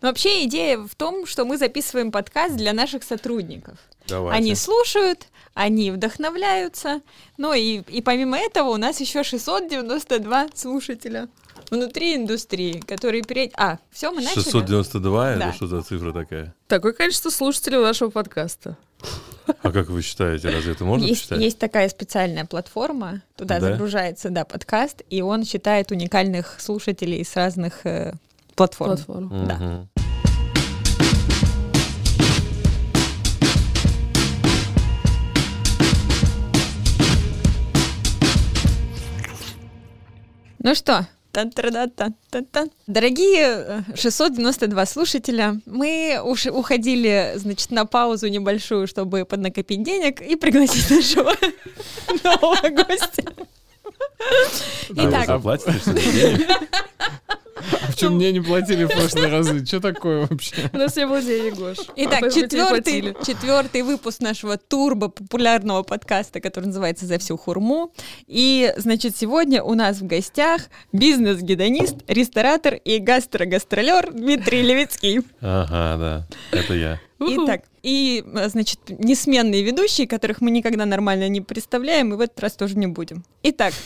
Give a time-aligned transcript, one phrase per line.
[0.00, 3.78] Но вообще идея в том, что мы записываем подкаст для наших сотрудников.
[4.08, 4.36] Давайте.
[4.38, 7.00] Они слушают, они вдохновляются.
[7.36, 11.28] Ну и, и помимо этого у нас еще 692 слушателя
[11.70, 13.52] внутри индустрии, которые перед...
[13.56, 14.42] А, все, мы начали?
[14.42, 15.48] 692, Да.
[15.48, 16.54] это что за цифра такая?
[16.66, 18.76] Такое количество слушателей у нашего подкаста.
[19.62, 21.40] А как вы считаете, разве это можно есть, посчитать?
[21.40, 23.72] есть такая специальная платформа, туда Да?
[23.72, 28.14] загружается, да, подкаст, и он считает уникальных слушателей с разных э,
[28.54, 28.90] платформ.
[28.96, 29.46] Платформ.
[29.46, 29.86] да.
[40.62, 41.08] Ну что.
[42.86, 50.36] Дорогие э, 692 слушателя, мы уж уходили, значит, на паузу небольшую, чтобы поднакопить денег и
[50.36, 51.32] пригласить нашего
[52.24, 53.22] нового гостя.
[54.96, 55.28] А вы Итак,
[57.72, 59.64] А В чем мне не платили в прошлые разы?
[59.64, 60.70] Что такое вообще?
[60.72, 61.78] У нас не было денег, Гош.
[61.96, 67.92] Итак, четвертый, четвертый выпуск нашего турбо-популярного подкаста, который называется «За всю хурму».
[68.26, 75.20] И, значит, сегодня у нас в гостях бизнес-гедонист, ресторатор и гастро-гастролер Дмитрий Левицкий.
[75.40, 77.00] Ага, да, это я.
[77.22, 82.40] Итак, и, э, значит, несменные ведущие, которых мы никогда нормально не представляем, и в этот
[82.40, 83.24] раз тоже не будем.
[83.42, 83.74] Итак.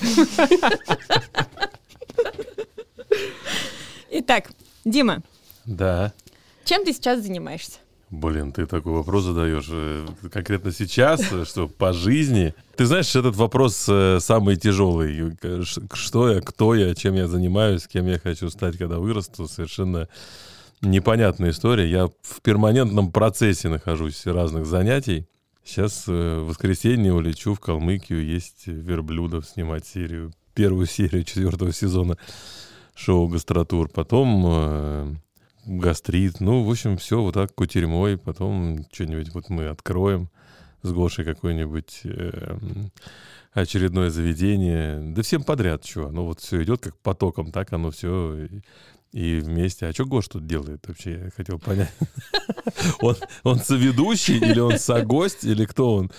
[4.16, 4.52] Итак,
[4.84, 5.24] Дима,
[5.64, 6.12] Да.
[6.64, 7.78] чем ты сейчас занимаешься?
[8.10, 12.54] Блин, ты такой вопрос задаешь э, конкретно сейчас, э, что по жизни.
[12.76, 15.36] Ты знаешь, этот вопрос э, самый тяжелый.
[15.94, 20.08] Что я, кто я, чем я занимаюсь, кем я хочу стать, когда вырасту, совершенно
[20.80, 21.90] непонятная история.
[21.90, 25.26] Я в перманентном процессе нахожусь разных занятий.
[25.64, 32.16] Сейчас в воскресенье улечу в Калмыкию, есть верблюдов снимать серию, первую серию четвертого сезона
[32.95, 33.89] шоу «Гастротур».
[33.89, 35.14] Потом э,
[35.67, 36.41] гастрит.
[36.41, 38.17] Ну, в общем, все вот так кутерьмой.
[38.19, 40.31] Потом что-нибудь вот мы откроем
[40.83, 42.56] с Гошей какое-нибудь э,
[43.53, 45.00] очередное заведение.
[45.15, 46.10] Да всем подряд, что.
[46.10, 48.49] Ну, вот все идет как потоком, так оно все
[49.12, 49.87] и, вместе.
[49.87, 51.25] А что Гош тут делает вообще?
[51.25, 51.94] Я хотел понять.
[53.00, 56.10] Он, он соведущий или он согость, или кто он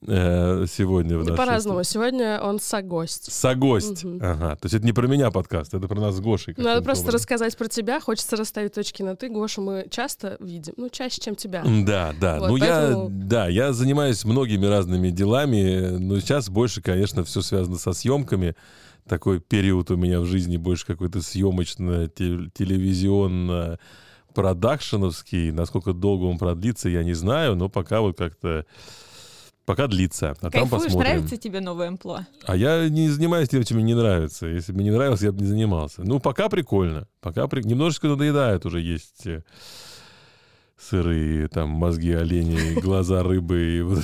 [0.00, 1.84] сегодня в Да нашей По-разному.
[1.84, 3.30] Сегодня он согость.
[3.30, 4.04] Согость.
[4.04, 4.18] Мгм.
[4.22, 4.56] Ага.
[4.56, 6.54] То есть это не про меня подкаст, это про нас с Гошей.
[6.56, 7.18] Надо просто образом.
[7.18, 8.00] рассказать про тебя.
[8.00, 9.28] Хочется расставить точки на «ты».
[9.28, 10.74] Гошу мы часто видим.
[10.76, 11.62] Ну, чаще, чем тебя.
[11.64, 12.38] Да, да.
[12.40, 17.42] Вот, ну поэтому- я, да, я занимаюсь многими разными делами, но сейчас больше, конечно, все
[17.42, 18.56] связано со съемками.
[19.08, 23.78] Такой период у меня в жизни больше какой-то съемочно телевизионно
[24.34, 25.50] продакшеновский.
[25.52, 28.64] Насколько долго он продлится, я не знаю, но пока вот как-то
[29.64, 30.30] пока длится.
[30.30, 31.10] А там Кайфуешь, посмотрим.
[31.10, 32.26] нравится тебе новое амплуа?
[32.44, 34.46] А я не занимаюсь тем, чем мне не нравится.
[34.46, 36.02] Если бы мне не нравилось, я бы не занимался.
[36.02, 37.06] Ну, пока прикольно.
[37.20, 37.62] Пока при...
[37.62, 39.42] немножечко надоедает уже есть э,
[40.78, 43.78] сырые там мозги оленей, глаза рыбы.
[43.78, 44.02] и вот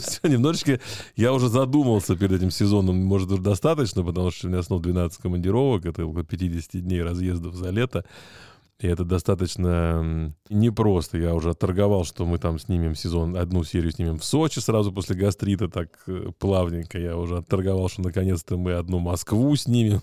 [0.00, 0.28] всё.
[0.28, 0.80] Немножечко
[1.16, 2.96] я уже задумался перед этим сезоном.
[2.96, 5.86] Может, уже достаточно, потому что у меня снова 12 командировок.
[5.86, 8.04] Это около 50 дней разъездов за лето.
[8.80, 11.18] И это достаточно непросто.
[11.18, 15.16] Я уже отторговал, что мы там снимем сезон, одну серию снимем в Сочи сразу после
[15.16, 16.96] гастрита, так э, плавненько.
[16.96, 20.00] Я уже отторговал, что наконец-то мы одну Москву снимем.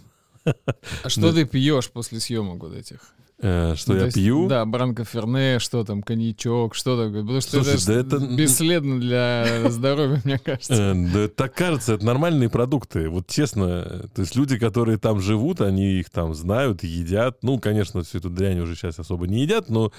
[1.03, 3.15] А что ты пьешь после съемок вот этих?
[3.40, 4.47] Э, Что Ну, я есть, пью?
[4.47, 7.22] Да, бранко ферне, что там, коньячок, что такое.
[7.22, 10.73] Потому что Слушай, это, да это- бесследно для здоровья, мне кажется.
[10.73, 13.09] Э, Да так кажется, это нормальные продукты.
[13.09, 17.40] Вот честно, то есть люди, которые там живут, они их там знают, едят.
[17.44, 19.91] Ну, конечно, всю эту дрянь уже сейчас особо не едят, но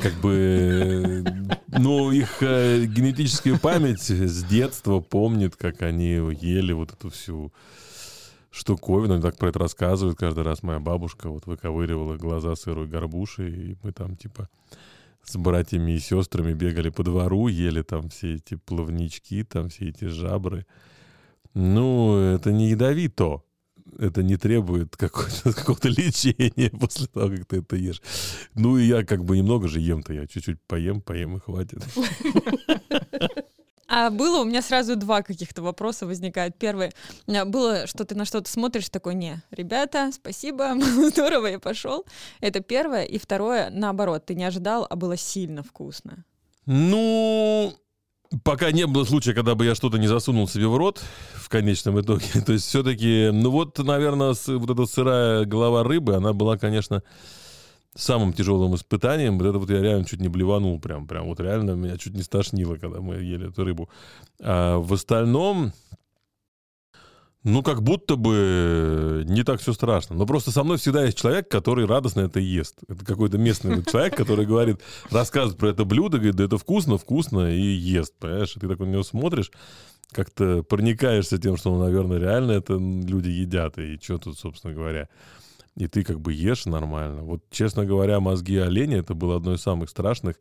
[0.00, 7.10] как бы, э, ну, их генетическая память с детства помнит, как они ели вот эту
[7.10, 7.52] всю
[8.56, 9.20] штуковину.
[9.20, 10.62] Так про это рассказывают каждый раз.
[10.62, 14.48] Моя бабушка вот выковыривала глаза сырой горбуши, и мы там типа
[15.22, 20.06] с братьями и сестрами бегали по двору, ели там все эти плавнички, там все эти
[20.06, 20.66] жабры.
[21.54, 23.42] Ну, это не ядовито.
[23.98, 28.02] Это не требует какого-то лечения после того, как ты это ешь.
[28.54, 30.12] Ну, и я как бы немного же ем-то.
[30.12, 31.84] Я чуть-чуть поем, поем и хватит.
[33.98, 36.58] А было у меня сразу два каких-то вопроса возникают.
[36.58, 36.92] Первый,
[37.26, 40.74] было, что ты на что-то смотришь, такой, не, ребята, спасибо,
[41.10, 42.04] здорово, я пошел.
[42.42, 43.04] Это первое.
[43.04, 46.26] И второе, наоборот, ты не ожидал, а было сильно вкусно.
[46.66, 47.72] Ну,
[48.44, 51.02] пока не было случая, когда бы я что-то не засунул себе в рот
[51.34, 52.26] в конечном итоге.
[52.46, 57.02] То есть все-таки, ну вот, наверное, вот эта сырая голова рыбы, она была, конечно,
[57.96, 59.38] самым тяжелым испытанием.
[59.38, 61.06] Вот это вот я реально чуть не блеванул прям.
[61.06, 63.88] Прям вот реально меня чуть не стошнило, когда мы ели эту рыбу.
[64.40, 65.72] А в остальном,
[67.48, 70.16] Ну, как будто бы не так все страшно.
[70.16, 72.80] Но просто со мной всегда есть человек, который радостно это ест.
[72.88, 74.80] Это какой-то местный человек, который говорит,
[75.12, 78.56] рассказывает про это блюдо, говорит, да это вкусно, вкусно, и ест, понимаешь?
[78.56, 79.52] И ты такой на него смотришь,
[80.10, 85.08] как-то проникаешься тем, что, ну, наверное, реально это люди едят, и что тут, собственно говоря.
[85.76, 87.22] И ты как бы ешь нормально.
[87.22, 90.36] Вот, честно говоря, мозги оленя, это было одно из самых страшных.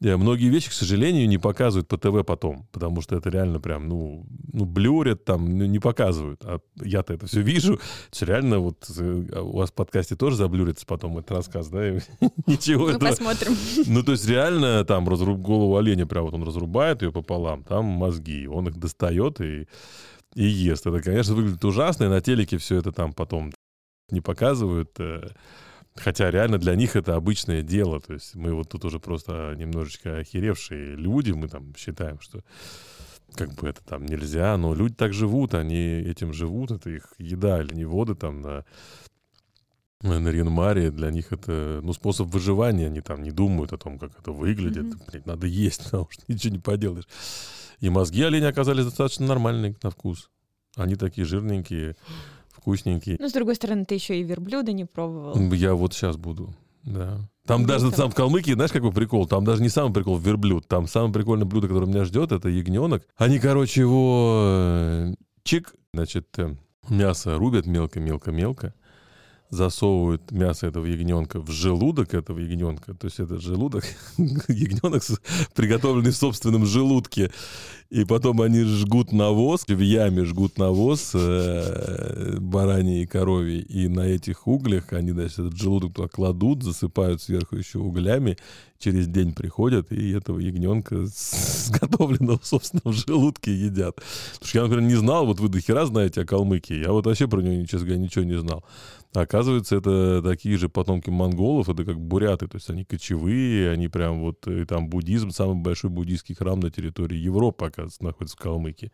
[0.00, 3.88] Э, Многие вещи, к сожалению, не показывают по ТВ потом, потому что это реально прям,
[3.88, 6.40] ну, ну блюрят там, ну, не показывают.
[6.44, 7.80] А я-то это все вижу.
[8.10, 11.90] Все реально вот э, у вас в подкасте тоже заблюрится потом этот рассказ, да?
[12.46, 13.54] Ничего Мы посмотрим.
[13.86, 17.84] Ну, то есть реально там разруб голову оленя, прям вот он разрубает ее пополам, там
[17.84, 19.66] мозги, он их достает и,
[20.34, 20.86] и ест.
[20.86, 23.52] Это, конечно, выглядит ужасно, и на телеке все это там потом
[24.10, 24.90] не показывают.
[24.98, 25.28] э,
[25.96, 28.00] Хотя реально для них это обычное дело.
[28.00, 32.42] То есть мы вот тут уже просто немножечко охеревшие люди, мы там считаем, что
[33.34, 37.62] как бы это там нельзя, но люди так живут, они этим живут, это их еда
[37.62, 38.64] или не воды там на
[40.02, 44.16] на Ренмаре, для них это, ну, способ выживания, они там не думают о том, как
[44.18, 45.00] это выглядит, Мгм.
[45.10, 47.08] Блин, надо есть, потому что ничего не поделаешь.
[47.80, 50.30] И мозги оленя оказались достаточно нормальные на вкус.
[50.76, 51.96] Они такие жирненькие,
[52.66, 53.16] вкусненькие.
[53.20, 55.52] Ну, с другой стороны, ты еще и верблюда не пробовал.
[55.52, 56.52] Я вот сейчас буду,
[56.82, 57.20] да.
[57.46, 59.28] Там Ну, даже там в Калмыкии, знаешь, какой прикол?
[59.28, 60.66] Там даже не самый прикол верблюд.
[60.66, 63.06] Там самое прикольное блюдо, которое меня ждет, это ягненок.
[63.16, 65.14] Они, короче, его э,
[65.44, 66.56] чик, значит, э,
[66.88, 68.74] мясо рубят мелко-мелко-мелко,
[69.50, 72.94] засовывают мясо этого ягненка в желудок этого ягненка.
[72.94, 73.84] То есть это желудок,
[74.48, 75.02] ягненок,
[75.54, 77.30] приготовленный в собственном желудке.
[77.88, 83.60] И потом они жгут навоз, в яме жгут навоз э, бараньи и коровьи.
[83.60, 88.36] И на этих углях они, значит, этот желудок туда кладут, засыпают сверху еще углями.
[88.78, 93.96] Через день приходят и этого ягненка сготовленного в собственном желудке едят.
[94.34, 96.82] Потому что я, например, не знал, вот вы до хера знаете о Калмыкии.
[96.82, 98.64] Я вот вообще про нее, честно говоря, ничего не знал.
[99.14, 103.88] А Оказывается, это такие же потомки монголов, это как буряты, то есть они кочевые, они
[103.88, 108.40] прям вот, и там буддизм, самый большой буддийский храм на территории Европы, оказывается, находится в
[108.40, 108.92] Калмыкии.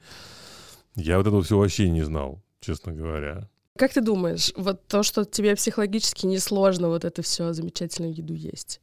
[0.95, 3.49] Я вот этого всего вообще не знал, честно говоря.
[3.79, 8.83] Как ты думаешь, вот то, что тебе психологически несложно вот это все замечательную еду есть,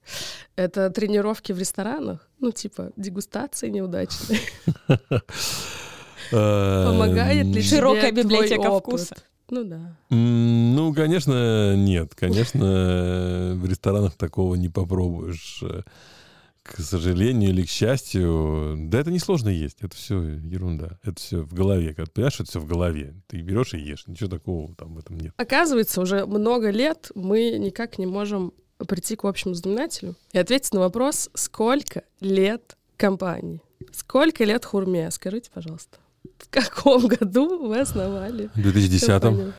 [0.55, 2.27] это тренировки в ресторанах?
[2.39, 4.39] Ну, типа, дегустации неудачные.
[6.31, 9.15] Помогает ли Широкая библиотека вкуса.
[9.49, 9.95] Ну да.
[10.09, 12.13] Ну, конечно, нет.
[12.15, 15.61] Конечно, в ресторанах такого не попробуешь.
[15.63, 15.81] Э,
[16.63, 19.77] К сожалению или к счастью, да это несложно есть.
[19.81, 20.99] Это все ерунда.
[21.03, 21.93] Это все в голове.
[21.93, 23.15] Когда понимаешь, это все в голове.
[23.27, 24.05] Ты берешь и ешь.
[24.07, 25.33] Ничего такого там в этом нет.
[25.37, 28.53] Оказывается, уже много лет мы никак не можем
[28.87, 33.61] прийти к общему знаменателю и ответить на вопрос, сколько лет компании?
[33.91, 35.09] Сколько лет Хурме?
[35.11, 35.97] Скажите, пожалуйста.
[36.37, 38.49] В каком году вы основали?
[38.55, 39.53] В 2010-м.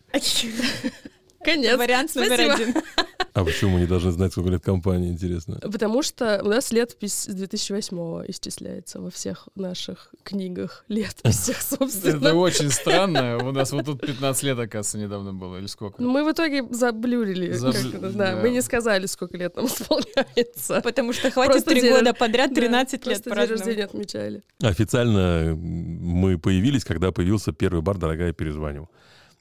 [1.45, 1.77] Конец.
[1.79, 2.55] Вариант номер Спасибо.
[2.55, 2.75] один.
[3.33, 5.61] А почему мы не должны знать, сколько лет компании, интересно?
[5.61, 7.97] Потому что у нас летопись с 2008
[8.27, 12.35] исчисляется во всех наших книгах летописях, Это собственно.
[12.35, 13.39] очень странно.
[13.39, 16.03] У нас вот тут 15 лет, оказывается, недавно было, или сколько?
[16.03, 17.57] Ну, Мы в итоге заблюрили.
[17.57, 18.41] это, да, да.
[18.43, 20.81] Мы не сказали, сколько лет нам исполняется.
[20.83, 24.43] Потому что хватит три день- года подряд, Да, 13 лет просто день рождения отмечали.
[24.61, 28.91] Официально мы появились, когда появился первый бар «Дорогая, перезвоню».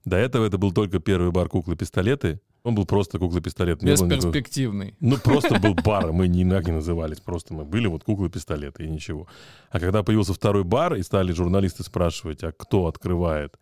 [0.06, 2.40] До этого это был только первый бар «Куклы-пистолеты».
[2.64, 3.80] Он был просто «Куклы-пистолет».
[3.80, 4.96] Было никакого- Бесперспективный.
[5.00, 9.28] Ну, просто был бар, мы никак не назывались, просто мы были вот куклы-пистолеты и ничего.
[9.72, 13.58] А когда появился второй бар, и стали журналисты спрашивать, а кто открывает,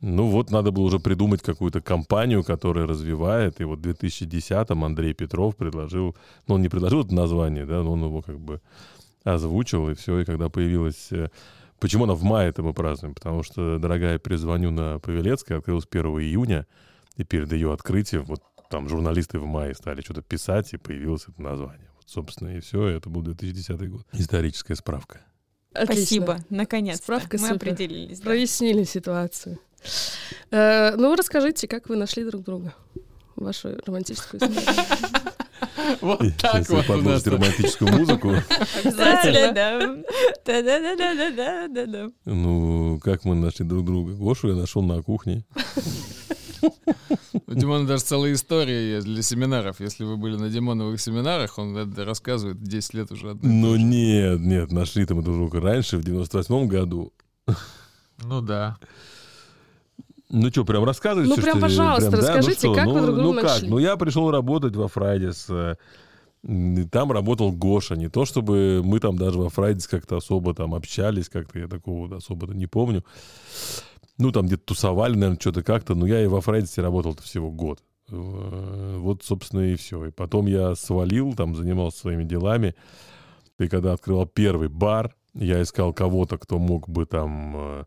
[0.00, 5.12] ну вот надо было уже придумать какую-то компанию, которая развивает, и вот в 2010-м Андрей
[5.14, 8.60] Петров предложил, ну, он не предложил это название, да, но он его как бы
[9.24, 11.10] озвучил, и все, и когда появилась...
[11.80, 13.14] Почему она в мае это мы празднуем?
[13.14, 16.66] Потому что, дорогая, перезвоню на Павелецкой, открылась 1 июня,
[17.16, 21.40] и перед ее открытием вот там журналисты в мае стали что-то писать, и появилось это
[21.40, 21.88] название.
[21.96, 24.06] Вот, собственно, и все, это был 2010 год.
[24.12, 25.20] Историческая справка.
[25.72, 25.94] Отлично.
[25.94, 27.02] Спасибо, наконец-то.
[27.04, 27.54] Справка Мы супер.
[27.72, 28.18] определились.
[28.20, 28.24] да.
[28.26, 29.58] Прояснили ситуацию.
[30.50, 32.74] Э, Ну, расскажите, как вы нашли друг друга?
[33.36, 34.62] Вашу романтическую историю.
[36.00, 38.34] Вот так вот у нас романтическую музыку.
[38.84, 40.02] Обязательно.
[42.24, 44.12] Ну, как мы нашли друг друга?
[44.12, 45.44] Гошу я нашел на кухне.
[47.46, 49.80] У Димона даже целая история есть для семинаров.
[49.80, 53.38] Если вы были на Димоновых семинарах, он это рассказывает 10 лет уже.
[53.42, 57.12] Ну, нет, нет, нашли-то мы друг друга раньше, в 98 году.
[58.24, 58.76] Ну да.
[60.30, 62.16] Ну что, прям рассказывать Ну, прям, пожалуйста, да?
[62.18, 62.74] Ну расскажите, что?
[62.74, 63.68] как вы ну, друг друга Ну как, нашли?
[63.68, 65.46] ну я пришел работать во Фрайдис.
[65.48, 65.74] э,
[66.90, 67.96] Там работал Гоша.
[67.96, 72.14] Не то, чтобы мы там даже во Фрайдис как-то особо там общались, как-то я такого
[72.16, 73.04] особо-то не помню.
[74.18, 75.94] Ну, там где-то тусовали, наверное, что-то как-то.
[75.94, 77.80] Но я и во Фрэнсисе работал-то всего год.
[78.10, 80.06] Э, Вот, собственно, и все.
[80.06, 82.74] И потом я свалил, там занимался своими делами.
[83.58, 87.84] И когда открывал первый бар, я искал кого-то, кто мог бы там э,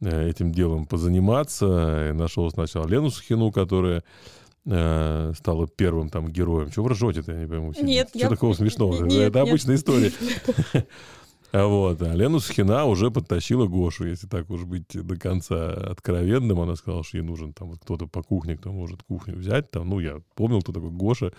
[0.00, 2.12] этим делом позаниматься.
[2.14, 4.04] Нашел сначала Лену Сухину, которая
[4.66, 6.70] э, стала первым там героем.
[6.70, 7.72] Чего вы ржете-то, я не пойму.
[7.80, 9.04] Нет, Что я- такого смешного?
[9.04, 9.48] Нет, Это нет.
[9.48, 10.12] обычная история.
[11.52, 12.02] А Вот.
[12.02, 16.60] А Лену Сухина уже подтащила Гошу, если так уж быть до конца откровенным.
[16.60, 19.70] Она сказала, что ей нужен там вот кто-то по кухне, кто может кухню взять.
[19.70, 21.32] Там, ну, я помнил, кто такой Гоша,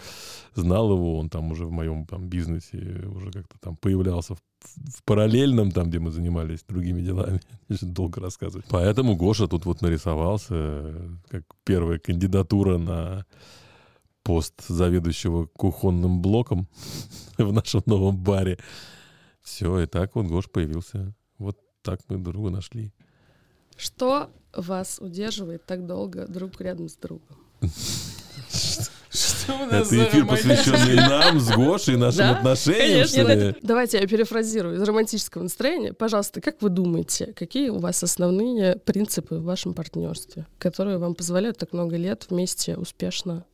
[0.56, 4.40] знал его, он там уже в моем там бизнесе уже как-то там появлялся в,
[4.76, 7.42] в параллельном, там, где мы занимались другими делами.
[7.82, 8.66] Долго рассказывать.
[8.70, 13.26] Поэтому Гоша тут вот нарисовался э, как первая кандидатура на
[14.24, 16.68] пост заведующего кухонным блоком
[17.38, 18.58] в нашем новом баре.
[19.48, 21.14] Все, и так вот Гош появился.
[21.38, 22.92] Вот так мы друга нашли.
[23.78, 27.38] Что вас удерживает так долго друг рядом с другом?
[29.10, 34.76] Что у нас Это эфир, посвященный нам с Гошей и нашим отношениям, Давайте я перефразирую
[34.76, 35.94] из романтического настроения.
[35.94, 41.58] Пожалуйста, как вы думаете, какие у вас основные принципы в вашем партнерстве, которые вам позволяют
[41.58, 43.46] так много лет вместе успешно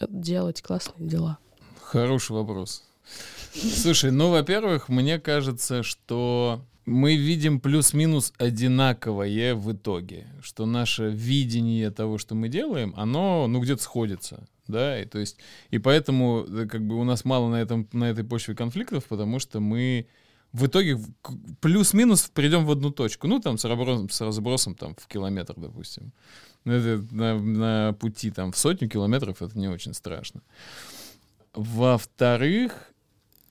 [0.00, 1.36] делать классные дела?
[1.82, 2.82] Хороший вопрос.
[3.54, 11.90] Слушай, ну, во-первых, мне кажется, что мы видим плюс-минус одинаковое в итоге, что наше видение
[11.90, 15.38] того, что мы делаем, оно, ну, где-то сходится, да, и то есть,
[15.70, 19.38] и поэтому, э, как бы, у нас мало на этом, на этой почве конфликтов, потому
[19.38, 20.08] что мы
[20.52, 20.98] в итоге
[21.60, 26.12] плюс-минус придем в одну точку, ну, там, с разбросом, с разбросом там, в километр, допустим.
[26.64, 30.42] Ну, Это на, на пути там в сотню километров это не очень страшно.
[31.54, 32.93] Во-вторых,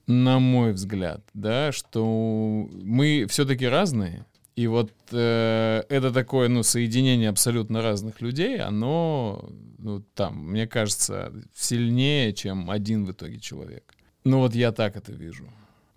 [0.06, 4.26] на мой взгляд, да, что мы все-таки разные.
[4.56, 11.32] И вот э, это такое, ну, соединение абсолютно разных людей, оно, ну, там, мне кажется,
[11.54, 13.94] сильнее, чем один в итоге человек.
[14.22, 15.48] Ну, вот я так это вижу.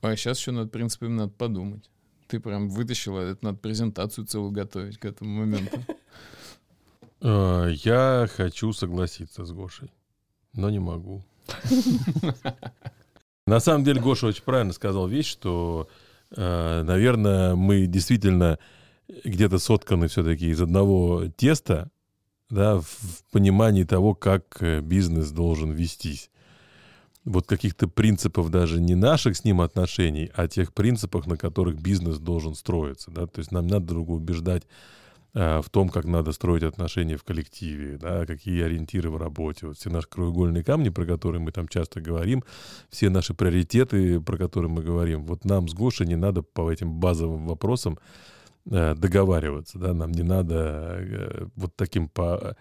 [0.01, 1.89] А сейчас еще над принципами надо подумать.
[2.27, 5.79] Ты прям вытащила, это надо презентацию целую готовить к этому моменту.
[7.19, 9.91] Э, Я хочу согласиться с Гошей,
[10.53, 11.23] но не могу.
[13.47, 15.87] На самом деле Гоша очень правильно сказал вещь, что,
[16.35, 18.59] э, наверное, мы действительно
[19.23, 21.89] где-то сотканы все-таки из одного теста,
[22.49, 26.29] да, в- понимании того, как э, бизнес должен вестись.
[27.23, 32.19] Вот каких-то принципов даже не наших с ним отношений, а тех принципах, на которых бизнес
[32.19, 33.11] должен строиться.
[33.11, 33.27] Да?
[33.27, 34.63] То есть нам надо друг друга убеждать
[35.38, 39.67] в том, как надо строить отношения в коллективе, да, какие ориентиры в работе.
[39.67, 42.44] Вот все наши краеугольные камни, про которые мы там часто говорим,
[42.89, 47.00] все наши приоритеты, про которые мы говорим, вот нам с Гошей не надо по этим
[47.00, 48.00] базовым вопросам
[48.72, 52.56] э, договариваться, да, нам не надо э, вот таким по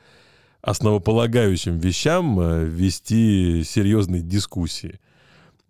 [0.61, 5.01] основополагающим вещам э, вести серьезные дискуссии.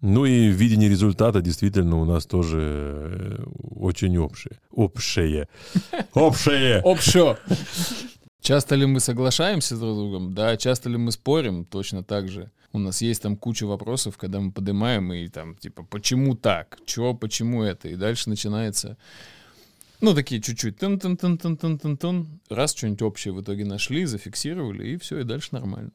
[0.02, 3.44] Ну и видение результата действительно у нас тоже э,
[3.76, 4.60] очень общее.
[4.70, 5.48] Общее.
[6.14, 6.80] Общее.
[6.82, 7.38] Общо.
[8.40, 10.34] Часто ли мы соглашаемся друг с другом?
[10.34, 10.56] Да.
[10.56, 11.64] Часто ли мы спорим?
[11.64, 12.50] Точно так же.
[12.72, 16.78] У нас есть там куча вопросов, когда мы поднимаем и там, типа, почему так?
[16.84, 17.88] Чего, почему это?
[17.88, 18.98] И дальше начинается,
[20.02, 23.64] ну, такие чуть-чуть тун тун тун тун тун тун тун Раз что-нибудь общее в итоге
[23.64, 25.90] нашли, зафиксировали, и все, и дальше нормально.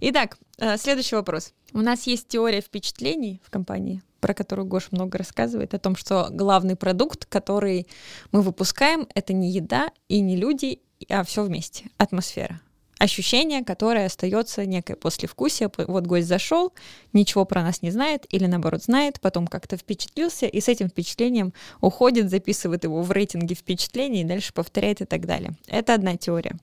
[0.00, 1.52] Итак, э, следующий вопрос.
[1.72, 6.28] У нас есть теория впечатлений в компании, про которую Гош много рассказывает, о том, что
[6.30, 7.88] главный продукт, который
[8.30, 11.90] мы выпускаем, это не еда и не люди, а все вместе.
[11.96, 12.60] Атмосфера.
[12.98, 15.70] Ощущение, которое остается некое послевкусие.
[15.86, 16.72] Вот гость зашел,
[17.12, 21.52] ничего про нас не знает, или наоборот знает, потом как-то впечатлился, и с этим впечатлением
[21.80, 25.52] уходит, записывает его в рейтинге впечатлений, и дальше повторяет и так далее.
[25.68, 26.56] Это одна теория.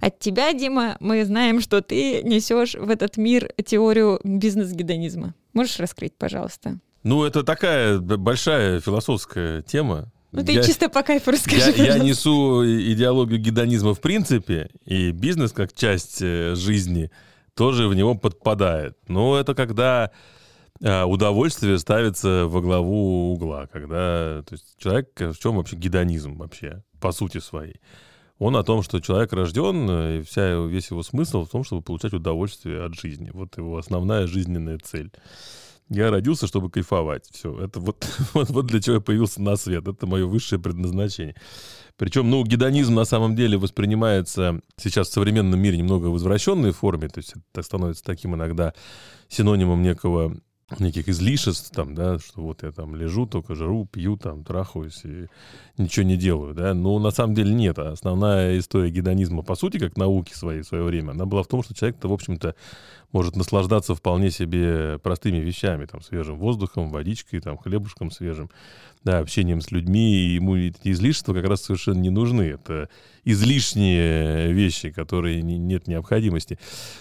[0.00, 5.34] От тебя, Дима, мы знаем, что ты несешь в этот мир теорию бизнес-гедонизма.
[5.52, 6.78] Можешь раскрыть, пожалуйста?
[7.02, 10.10] Ну, это такая большая философская тема.
[10.32, 11.72] Ну, ты Я- чисто по кайфу расскажи.
[11.76, 17.10] Я, я несу идеологию гедонизма в принципе, и бизнес как часть э, жизни
[17.54, 18.96] тоже в него подпадает.
[19.08, 20.10] Но это когда
[20.80, 26.36] э, удовольствие ставится во главу угла, когда то есть человек, э, в чем вообще гедонизм
[26.36, 27.80] вообще, по сути своей?
[28.38, 31.82] Он о том, что человек рожден, э, и вся, весь его смысл в том, чтобы
[31.82, 33.30] получать удовольствие от жизни.
[33.32, 35.10] Вот его основная жизненная цель.
[35.88, 37.28] Я родился, чтобы кайфовать.
[37.30, 39.86] Все, это вот, вот, вот для чего я появился на свет.
[39.86, 41.36] Это мое высшее предназначение.
[41.96, 47.08] Причем, ну, гедонизм на самом деле воспринимается сейчас в современном мире немного в извращенной форме,
[47.08, 48.74] то есть это становится таким иногда
[49.28, 50.36] синонимом некого
[50.80, 55.26] неких излишеств, там, да, что вот я там лежу, только жру, пью, там, трахаюсь и
[55.78, 56.74] ничего не делаю, да.
[56.74, 57.78] Но на самом деле нет.
[57.78, 61.62] Основная история гедонизма, по сути, как науки своей в свое время, она была в том,
[61.62, 62.56] что человек-то, в общем-то,
[63.16, 68.50] может наслаждаться вполне себе простыми вещами, там, свежим воздухом, водичкой, там, хлебушком свежим,
[69.04, 72.42] да, общением с людьми, и ему эти излишества как раз совершенно не нужны.
[72.42, 72.90] Это
[73.24, 76.58] излишние вещи, которые не, нет необходимости.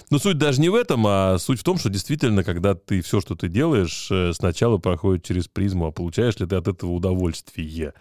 [0.10, 3.19] Но суть даже не в этом, а суть в том, что действительно, когда ты все,
[3.19, 7.93] что ты делаешь, э, сначала проходит через призму, а получаешь ли ты от этого удовольствие?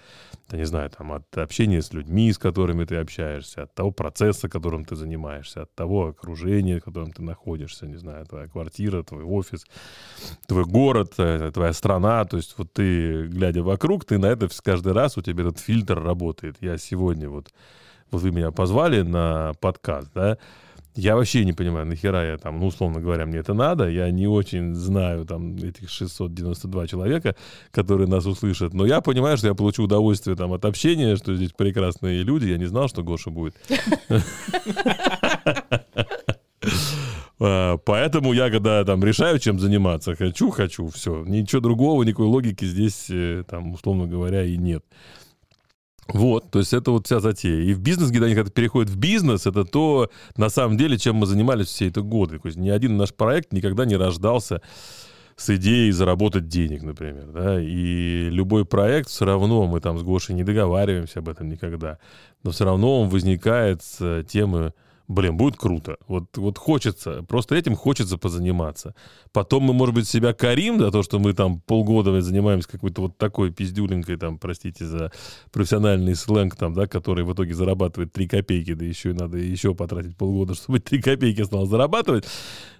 [0.51, 4.49] Я не знаю, там, от общения с людьми, с которыми ты общаешься, от того процесса,
[4.49, 9.25] которым ты занимаешься, от того окружения, в котором ты находишься, не знаю, твоя квартира, твой
[9.25, 9.65] офис,
[10.47, 12.25] твой город, э, твоя страна.
[12.27, 16.03] То есть вот ты, глядя вокруг, ты на это каждый раз, у тебя этот фильтр
[16.03, 16.57] работает.
[16.61, 17.49] Я сегодня вот,
[18.11, 20.37] вот вы меня позвали на подкаст, да,
[20.97, 23.89] я вообще не понимаю, нахера я там, ну, условно говоря, мне это надо.
[23.89, 27.35] Я не очень знаю там этих 692 человека,
[27.73, 28.75] которые нас услышат.
[28.75, 32.47] Но я понимаю, что я получу удовольствие там от общения, что здесь прекрасные люди.
[32.47, 33.57] Я не знал, что Гоша будет.
[37.41, 41.25] А, поэтому я, когда там решаю, чем заниматься, хочу, хочу, все.
[41.25, 44.85] Ничего другого, никакой логики здесь, э, там, условно говоря, и нет.
[46.09, 47.63] Вот, то есть это вот вся затея.
[47.63, 51.17] И в бизнес, когда они когда переходят в бизнес, это то, на самом деле, чем
[51.17, 52.39] мы занимались все эти годы.
[52.39, 54.61] То есть ни один наш проект никогда не рождался
[55.37, 57.27] с идеей заработать денег, например.
[57.33, 57.61] Да?
[57.61, 61.99] И любой проект все равно, мы там с Гошей не договариваемся об этом никогда,
[62.43, 64.75] но все равно он возникает с темы
[65.09, 65.97] блин, будет круто.
[66.09, 68.95] Вот, вот хочется, просто этим хочется позаниматься.
[69.33, 73.19] Потом мы, может быть, себя корим за то, что мы там полгода занимаемся какой-то вот
[73.19, 75.13] такой пиздюленькой, там, простите за
[75.53, 79.75] профессиональный сленг, там, да, который в итоге зарабатывает 3 копейки, да еще и надо еще
[79.75, 82.25] потратить полгода, чтобы 3 копейки стал зарабатывать.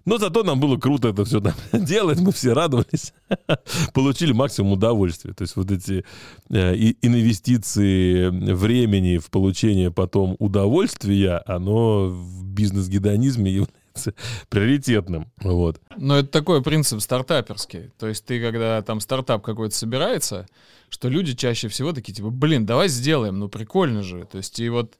[0.07, 1.55] Но зато нам было круто это все там
[1.85, 3.15] делать, мы все радовались,
[3.95, 5.33] получили максимум удовольствия.
[5.33, 6.05] То есть вот эти
[6.51, 14.15] э, инвестиции времени в получение потом удовольствия, оно в бизнес-гедонизме является
[14.49, 15.31] приоритетным.
[15.41, 15.81] Вот.
[15.97, 17.91] Но это такой принцип стартаперский.
[17.99, 20.47] То есть ты, когда там стартап какой-то собирается,
[20.89, 24.25] что люди чаще всего такие, типа, блин, давай сделаем, ну прикольно же.
[24.31, 24.97] То есть и вот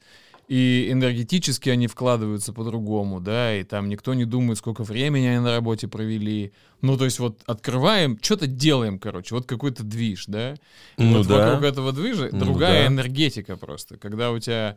[0.47, 5.55] и энергетически они вкладываются по-другому, да, и там никто не думает, сколько времени они на
[5.55, 6.53] работе провели.
[6.81, 10.55] Ну, то есть вот открываем, что-то делаем, короче, вот какой-то движ, да.
[10.97, 11.47] Ну вот да.
[11.47, 12.93] вокруг этого движа Ну другая да.
[12.93, 13.97] энергетика просто.
[13.97, 14.75] Когда у тебя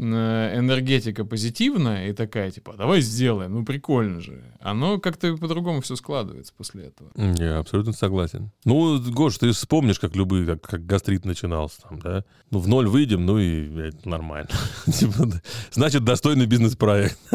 [0.00, 4.42] энергетика позитивная и такая, типа, давай сделаем, ну прикольно же.
[4.60, 7.10] Оно как-то по-другому все складывается после этого.
[7.14, 8.50] Я абсолютно согласен.
[8.64, 12.24] Ну, Гош, ты вспомнишь, как любые, как, как гастрит начинался там, да?
[12.50, 14.48] Ну, в ноль выйдем, ну и блядь, нормально.
[14.92, 15.28] Типа.
[15.70, 17.18] Значит, достойный бизнес-проект.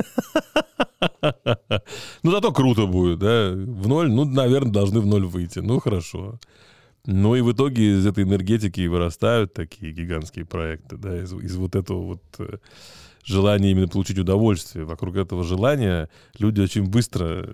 [2.23, 3.51] Ну, зато круто будет, да?
[3.51, 5.60] В ноль, ну, наверное, должны в ноль выйти.
[5.60, 6.39] Ну, хорошо.
[7.06, 11.76] Ну и в итоге из этой энергетики вырастают такие гигантские проекты, да, из, из вот
[11.76, 12.58] этого вот э,
[13.24, 14.86] желания именно получить удовольствие.
[14.86, 17.46] Вокруг этого желания люди очень быстро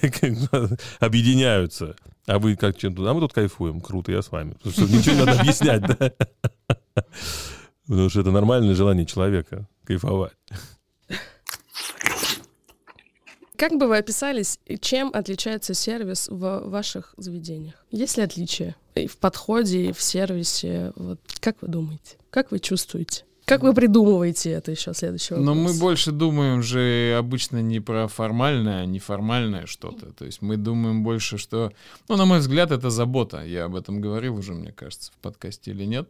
[0.00, 1.96] э, объединяются.
[2.26, 3.08] А вы как чем-то...
[3.08, 3.80] А мы тут кайфуем.
[3.80, 4.52] Круто, я с вами.
[4.52, 6.12] Потому что ничего не надо объяснять, да?
[7.86, 10.34] Потому что это нормальное желание человека кайфовать.
[13.58, 17.74] Как бы вы описались, и чем отличается сервис в ваших заведениях?
[17.90, 20.92] Есть ли отличия и в подходе, и в сервисе?
[20.94, 22.18] Вот как вы думаете?
[22.30, 23.24] Как вы чувствуете?
[23.48, 25.28] Как вы придумываете это еще вопрос?
[25.30, 30.12] Но мы больше думаем же обычно не про формальное, а неформальное что-то.
[30.12, 31.72] То есть мы думаем больше, что...
[32.08, 33.44] Ну, на мой взгляд, это забота.
[33.44, 36.08] Я об этом говорил уже, мне кажется, в подкасте или нет.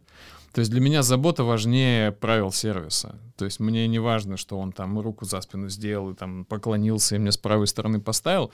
[0.51, 3.15] То есть для меня забота важнее правил сервиса.
[3.37, 7.15] То есть мне не важно, что он там руку за спину сделал и там поклонился
[7.15, 8.51] и мне с правой стороны поставил.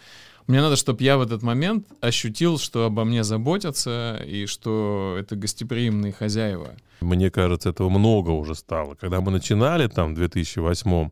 [0.47, 5.36] Мне надо, чтобы я в этот момент ощутил, что обо мне заботятся и что это
[5.36, 6.75] гостеприимные хозяева.
[7.01, 8.95] Мне кажется, этого много уже стало.
[8.95, 11.10] Когда мы начинали там в 2008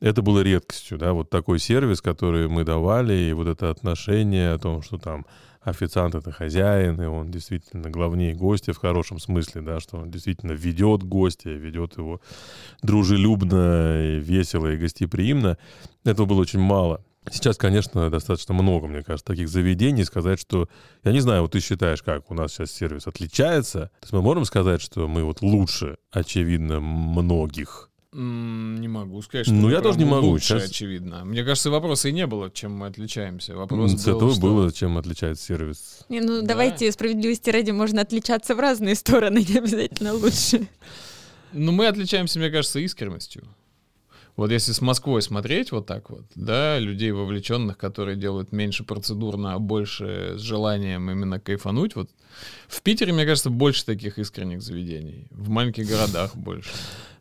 [0.00, 4.58] это было редкостью, да, вот такой сервис, который мы давали, и вот это отношение о
[4.58, 5.26] том, что там
[5.60, 10.52] официант это хозяин, и он действительно главнее гостя в хорошем смысле, да, что он действительно
[10.52, 12.20] ведет гостя, ведет его
[12.80, 15.58] дружелюбно, и весело и гостеприимно.
[16.04, 17.02] Этого было очень мало.
[17.32, 20.04] Сейчас, конечно, достаточно много, мне кажется, таких заведений.
[20.04, 20.68] Сказать, что...
[21.04, 23.90] Я не знаю, вот ты считаешь, как у нас сейчас сервис отличается?
[24.00, 27.90] То есть мы можем сказать, что мы вот лучше, очевидно, многих?
[28.10, 30.28] Не могу сказать, что Ну, я тоже не могу.
[30.28, 31.24] лучше, Сейчас- очевидно.
[31.26, 33.54] Мне кажется, вопроса и не было, чем мы отличаемся.
[33.54, 36.06] Вопрос С был, этого что- было, чем отличается сервис.
[36.08, 36.48] Не, ну Да.
[36.48, 40.68] давайте справедливости ради можно отличаться в разные стороны, не обязательно лучше.
[41.52, 43.44] Ну, мы отличаемся, мне кажется, искренностью.
[44.38, 49.54] Вот если с Москвой смотреть вот так вот, да, людей вовлеченных, которые делают меньше процедурно,
[49.54, 52.08] а больше с желанием именно кайфануть, вот
[52.68, 55.26] в Питере, мне кажется, больше таких искренних заведений.
[55.32, 56.70] В маленьких городах больше.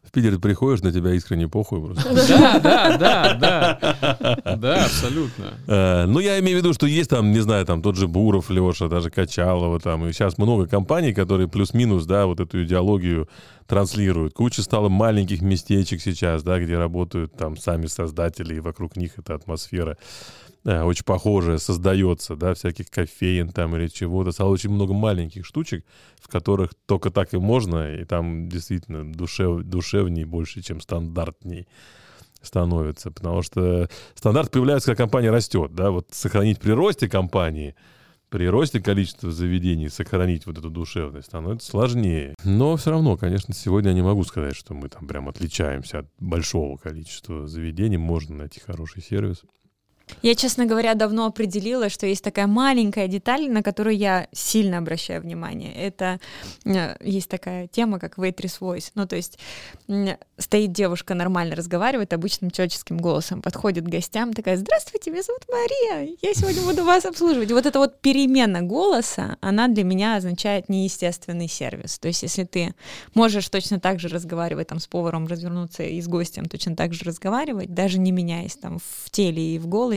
[0.07, 2.13] В Питер ты приходишь, на тебя искренне похуй просто.
[2.27, 4.55] Да, да, да, да.
[4.55, 5.45] Да, абсолютно.
[5.67, 8.49] Э, Ну, я имею в виду, что есть там, не знаю, там тот же Буров,
[8.49, 13.27] Леша, даже Качалова, там, и сейчас много компаний, которые плюс-минус, да, вот эту идеологию
[13.67, 14.33] транслируют.
[14.33, 19.35] Куча стало маленьких местечек сейчас, да, где работают там сами создатели, и вокруг них эта
[19.35, 19.97] атмосфера
[20.63, 24.31] э, очень похожая создается, да, всяких кофеин там или чего-то.
[24.31, 25.85] Стало очень много маленьких штучек,
[26.19, 31.67] в которых только так и можно, и там действительно душев, душевней больше, чем стандартней
[32.41, 37.75] становится, потому что стандарт появляется, когда компания растет, да, вот сохранить при росте компании,
[38.29, 42.35] при росте количества заведений сохранить вот эту душевность становится сложнее.
[42.43, 46.07] Но все равно, конечно, сегодня я не могу сказать, что мы там прям отличаемся от
[46.19, 49.43] большого количества заведений, можно найти хороший сервис.
[50.21, 55.21] Я, честно говоря, давно определила, что есть такая маленькая деталь, на которую я сильно обращаю
[55.21, 55.73] внимание.
[55.73, 56.19] Это
[56.65, 58.91] э, есть такая тема, как waitress voice.
[58.95, 59.37] Ну, то есть
[60.37, 66.15] стоит девушка, нормально разговаривает обычным человеческим голосом, подходит к гостям, такая, здравствуйте, меня зовут Мария,
[66.21, 67.51] я сегодня буду вас обслуживать.
[67.51, 71.99] Вот эта вот перемена голоса, она для меня означает неестественный сервис.
[71.99, 72.73] То есть если ты
[73.13, 77.03] можешь точно так же разговаривать там с поваром, развернуться и с гостем точно так же
[77.03, 79.96] разговаривать, даже не меняясь там в теле и в голосе,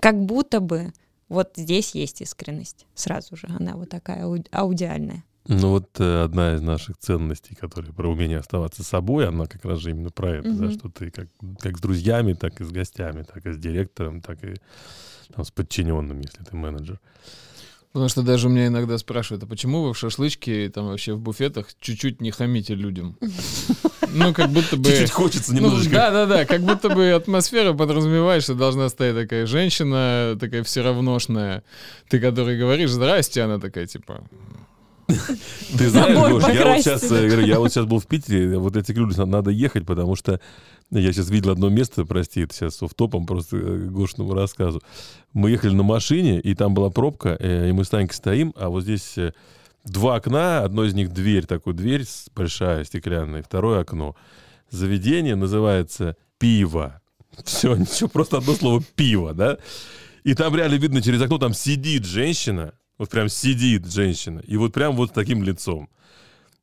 [0.00, 0.92] как будто бы
[1.28, 5.24] вот здесь есть искренность сразу же, она вот такая ауди- аудиальная.
[5.46, 9.78] Ну вот э, одна из наших ценностей, которая про умение оставаться собой, она как раз
[9.78, 10.72] же именно про это, да, Мгм.
[10.72, 11.28] что ты как,
[11.60, 14.54] как с друзьями, так и с гостями, так и с директором, так и
[15.34, 16.98] там, с подчиненным, если ты менеджер.
[17.94, 21.20] Потому что даже у меня иногда спрашивают, а почему вы в шашлычке, там вообще в
[21.20, 23.16] буфетах чуть-чуть не хамите людям?
[24.12, 24.90] Ну, как будто бы...
[24.90, 25.94] Чуть-чуть хочется Ну, немножечко.
[25.94, 30.82] да, да, да, как будто бы атмосфера подразумевает, что должна стоять такая женщина, такая все
[30.82, 31.62] равношная,
[32.08, 34.24] ты которой говоришь «здрасте», она такая типа
[35.06, 38.76] Ты знаешь, Гош, я вот сейчас, э, говорю, я вот сейчас был в Питере, вот
[38.76, 40.40] эти люди надо ехать, потому что
[40.90, 44.82] я сейчас видел одно место, прости, это сейчас топом просто э, Гошиному рассказу.
[45.32, 48.68] Мы ехали на машине, и там была пробка, э, и мы с Танькой стоим, а
[48.68, 49.32] вот здесь э,
[49.84, 54.14] два окна, одно из них дверь, такую дверь большая, стеклянная, второе окно.
[54.70, 57.00] Заведение называется «Пиво».
[57.44, 59.58] Все, ничего, просто одно слово «пиво», да?
[60.22, 64.72] И там реально видно через окно, там сидит женщина, вот прям сидит женщина, и вот
[64.72, 65.88] прям вот с таким лицом.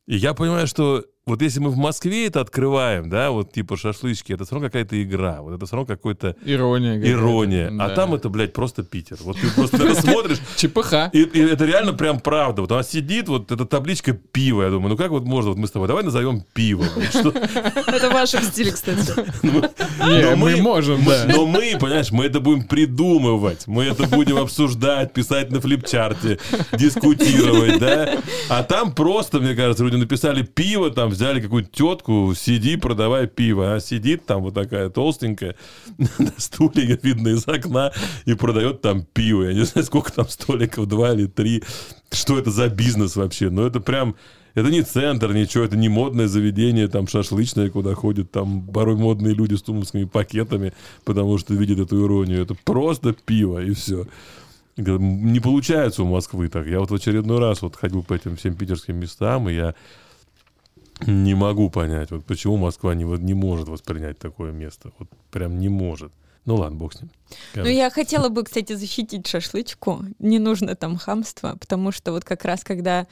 [0.07, 4.33] И я понимаю, что вот если мы в Москве это открываем, да, вот типа шашлычки,
[4.33, 6.95] это все равно какая-то игра, вот это все равно какой-то ирония.
[6.97, 7.11] какая-то.
[7.19, 7.67] ирония.
[7.79, 7.95] А Да.
[7.95, 9.17] там это, блядь, просто Питер.
[9.21, 10.93] Вот ты просто смотришь, ЧПХ.
[11.13, 12.61] и, и это реально прям правда.
[12.61, 14.63] Вот она сидит, вот эта табличка пиво.
[14.63, 16.85] Я думаю, ну как вот можно, вот мы с тобой, давай назовем пиво.
[17.13, 19.13] Это в вашем стиле, кстати.
[19.43, 21.25] Не, Но мы мы- можем, да.
[21.27, 26.39] Но мы, понимаешь, мы это будем придумывать, мы это будем обсуждать, писать на флипчарте,
[26.77, 28.17] дискутировать, да.
[28.49, 33.75] А там просто, мне кажется, люди написали пиво, там взяли какую-то тетку, сиди, продавай пиво.
[33.75, 35.55] А сидит там вот такая толстенькая
[36.17, 37.91] на стуле, видно из окна,
[38.25, 39.43] и продает там пиво.
[39.43, 41.63] Я не знаю, сколько там столиков, два или три.
[42.11, 43.49] Что это за бизнес вообще?
[43.49, 44.15] Но это прям...
[44.53, 49.33] Это не центр, ничего, это не модное заведение, там шашлычное, куда ходят там порой модные
[49.33, 50.73] люди с тумовскими пакетами,
[51.05, 52.41] потому что видят эту иронию.
[52.41, 54.07] Это просто пиво, и все.
[54.75, 56.67] Не получается у Москвы так.
[56.67, 59.73] Я вот в очередной раз вот ходил по этим всем питерским местам, и я
[61.07, 64.91] не могу понять, вот почему Москва не, не может воспринять такое место.
[64.99, 66.11] Вот прям не может.
[66.45, 67.11] Ну ладно, бог с ним.
[67.55, 70.03] Ну, я хотела бы, кстати, защитить шашлычку.
[70.19, 73.07] Не нужно там хамства, потому что вот как раз когда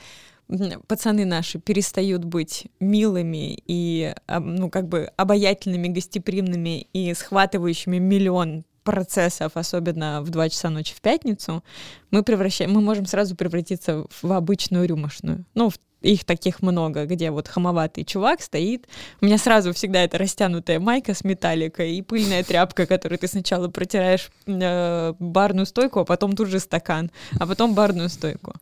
[0.88, 9.52] пацаны наши перестают быть милыми и, ну, как бы обаятельными, гостеприимными и схватывающими миллион процессов,
[9.54, 11.64] особенно в 2 часа ночи в пятницу,
[12.10, 15.46] мы превращаем, мы можем сразу превратиться в обычную рюмошную.
[15.54, 18.88] Ну, в- их таких много, где вот хамоватый чувак стоит.
[19.22, 23.68] У меня сразу всегда это растянутая майка с металликой и пыльная тряпка, которой ты сначала
[23.68, 28.54] протираешь э, барную стойку, а потом тут же стакан, а потом барную стойку.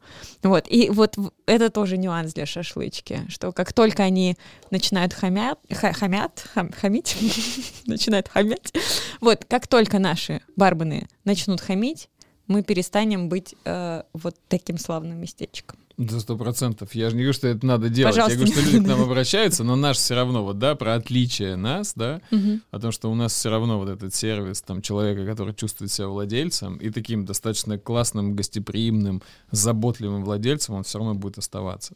[0.43, 0.65] Вот.
[0.67, 4.35] И вот это тоже нюанс для шашлычки, что как только они
[4.71, 7.15] начинают хамят, ха- хамят, хам- хамить,
[7.85, 8.73] начинают хамять,
[9.21, 12.09] вот как только наши барбаны начнут хамить,
[12.47, 15.77] мы перестанем быть э, вот таким славным местечком.
[15.97, 16.93] За сто процентов.
[16.93, 18.13] Я же не говорю, что это надо делать.
[18.13, 20.93] Пожалуйста, Я говорю, что люди к нам обращаются, но наш все равно, вот, да, про
[20.93, 22.21] отличие нас, да,
[22.69, 26.07] о том, что у нас все равно вот этот сервис там человека, который чувствует себя
[26.07, 31.95] владельцем и таким достаточно классным, гостеприимным, заботливым владельцем, он все равно будет оставаться.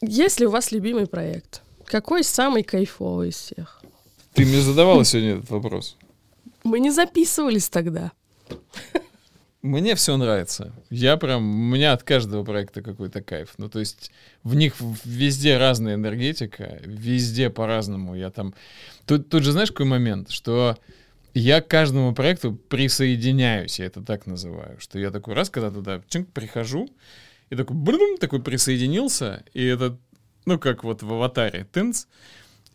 [0.00, 1.62] Есть ли у вас любимый проект?
[1.84, 3.82] Какой самый кайфовый из всех?
[4.34, 5.96] Ты мне задавала сегодня этот вопрос.
[6.64, 8.10] Мы не записывались тогда.
[9.62, 10.72] Мне все нравится.
[10.90, 13.54] Я прям, у меня от каждого проекта какой-то кайф.
[13.58, 14.10] Ну, то есть
[14.42, 18.16] в них везде разная энергетика, везде по-разному.
[18.16, 18.54] Я там...
[19.06, 20.76] Тут, тут же знаешь, какой момент, что
[21.32, 26.02] я к каждому проекту присоединяюсь, я это так называю, что я такой раз, когда туда
[26.08, 26.88] чинк, прихожу,
[27.48, 29.96] и такой, блин, такой присоединился, и это,
[30.44, 32.06] ну, как вот в аватаре, тынц,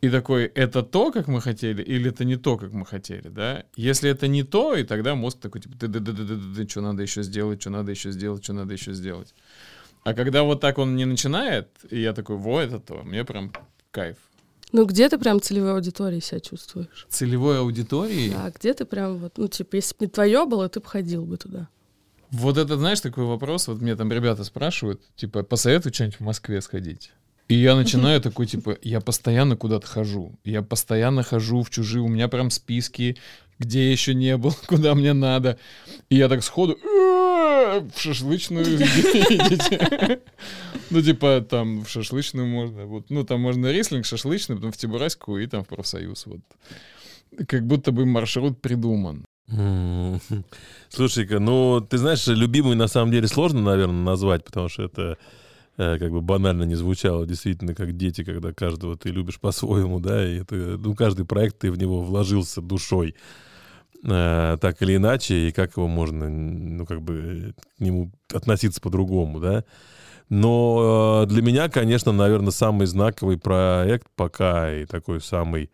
[0.01, 3.63] и такой, это то, как мы хотели, или это не то, как мы хотели, да?
[3.75, 6.69] Если это не то, и тогда мозг такой, типа, ты, ты, ты, ты, ты, ты,
[6.69, 9.33] что надо еще сделать, что надо еще сделать, что надо еще сделать.
[10.03, 13.51] А когда вот так он не начинает, и я такой, во, это то, мне прям
[13.91, 14.17] кайф.
[14.71, 17.07] Ну, где ты прям целевой аудиторией себя чувствуешь?
[17.10, 18.29] Целевой аудитории?
[18.29, 21.25] Да, где ты прям вот, ну, типа, если бы не твое было, ты бы ходил
[21.25, 21.69] бы туда.
[22.29, 26.62] Вот это, знаешь, такой вопрос, вот мне там ребята спрашивают, типа, посоветуй что-нибудь в Москве
[26.62, 27.12] сходить.
[27.47, 30.38] И я начинаю такой, типа, я постоянно куда-то хожу.
[30.43, 33.17] Я постоянно хожу в чужие, у меня прям списки,
[33.57, 35.57] где я еще не был, куда мне надо.
[36.10, 40.19] И я так сходу «Э, в шашлычную идите.
[40.89, 42.86] Ну, типа, там в шашлычную можно.
[42.86, 46.25] Вот, ну, там можно рислинг, шашлычный, потом в Тибураську и там в профсоюз.
[46.25, 46.39] Вот.
[47.47, 49.25] Как будто бы маршрут придуман.
[50.89, 55.17] Слушай-ка, ну, ты знаешь, любимый на самом деле сложно, наверное, назвать, потому что это
[55.77, 60.41] как бы банально не звучало, действительно, как дети, когда каждого ты любишь по-своему, да, и
[60.41, 63.15] это, ну, каждый проект ты в него вложился душой,
[64.03, 69.39] э, так или иначе, и как его можно, ну, как бы к нему относиться по-другому,
[69.39, 69.63] да.
[70.29, 75.69] Но э, для меня, конечно, наверное, самый знаковый проект пока и такой самый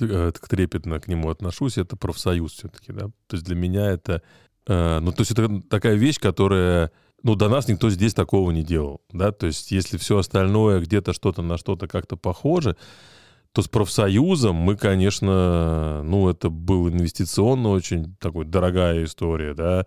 [0.00, 3.06] э, трепетно к нему отношусь, это профсоюз все-таки, да.
[3.26, 4.22] То есть для меня это,
[4.66, 6.92] э, ну, то есть это такая вещь, которая
[7.22, 11.12] ну, до нас никто здесь такого не делал, да, то есть если все остальное где-то
[11.12, 12.76] что-то на что-то как-то похоже,
[13.52, 19.86] то с профсоюзом мы, конечно, ну, это был инвестиционно очень такой дорогая история, да,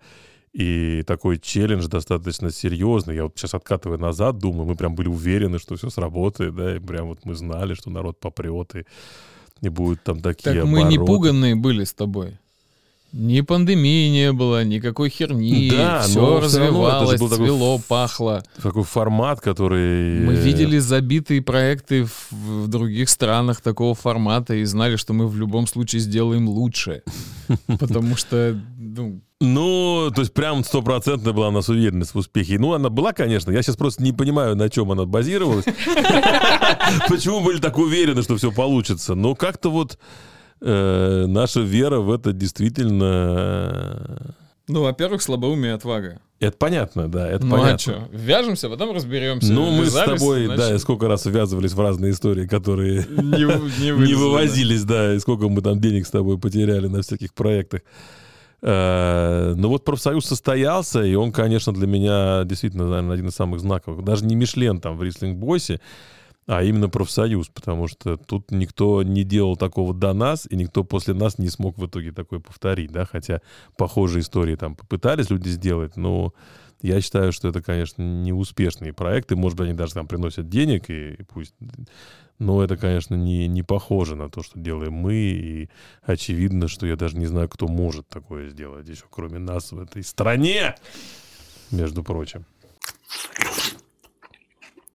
[0.52, 3.14] и такой челлендж достаточно серьезный.
[3.14, 6.78] Я вот сейчас откатывая назад, думаю, мы прям были уверены, что все сработает, да, и
[6.78, 8.84] прям вот мы знали, что народ попрет, и,
[9.62, 12.38] и будут там такие Так мы не пуганные были с тобой.
[13.12, 15.70] Ни пандемии не было, никакой херни.
[15.70, 18.42] Да, все развивалось, все цвело, такой, пахло.
[18.62, 20.20] Такой формат, который...
[20.20, 25.36] Мы видели забитые проекты в, в других странах такого формата и знали, что мы в
[25.36, 27.02] любом случае сделаем лучше.
[27.66, 32.60] Потому что, ну, ну, то есть прям стопроцентно была у нас уверенность в успехе.
[32.60, 33.50] Ну, она была, конечно.
[33.50, 35.64] Я сейчас просто не понимаю, на чем она базировалась.
[37.08, 39.16] Почему были так уверены, что все получится.
[39.16, 39.98] Но как-то вот
[40.62, 44.34] э, наша вера в это действительно...
[44.68, 46.20] Ну, во-первых, слабоумие и отвага.
[46.38, 47.74] Это понятно, да, это ну, понятно.
[47.74, 48.08] а что?
[48.10, 49.52] Вяжемся, потом разберемся.
[49.52, 50.70] Ну, мы с тобой, значит...
[50.70, 55.14] да, сколько раз ввязывались в разные истории, которые не, не, не вывозились, да.
[55.14, 57.82] и сколько мы там денег с тобой потеряли на всяких проектах.
[58.62, 63.60] Э, ну вот профсоюз состоялся, и он, конечно, для меня действительно, наверное, один из самых
[63.60, 64.04] знаковых.
[64.04, 65.80] Даже не Мишлен там в рислинг-боссе,
[66.46, 71.14] а именно профсоюз, потому что тут никто не делал такого до нас, и никто после
[71.14, 73.40] нас не смог в итоге такое повторить, да, хотя
[73.76, 76.34] похожие истории там попытались люди сделать, но
[76.80, 81.14] я считаю, что это, конечно, неуспешные проекты, может быть, они даже там приносят денег, и,
[81.14, 81.54] и пусть...
[82.38, 85.70] Но это, конечно, не, не похоже на то, что делаем мы, и
[86.02, 90.02] очевидно, что я даже не знаю, кто может такое сделать еще, кроме нас в этой
[90.02, 90.74] стране,
[91.70, 92.44] между прочим.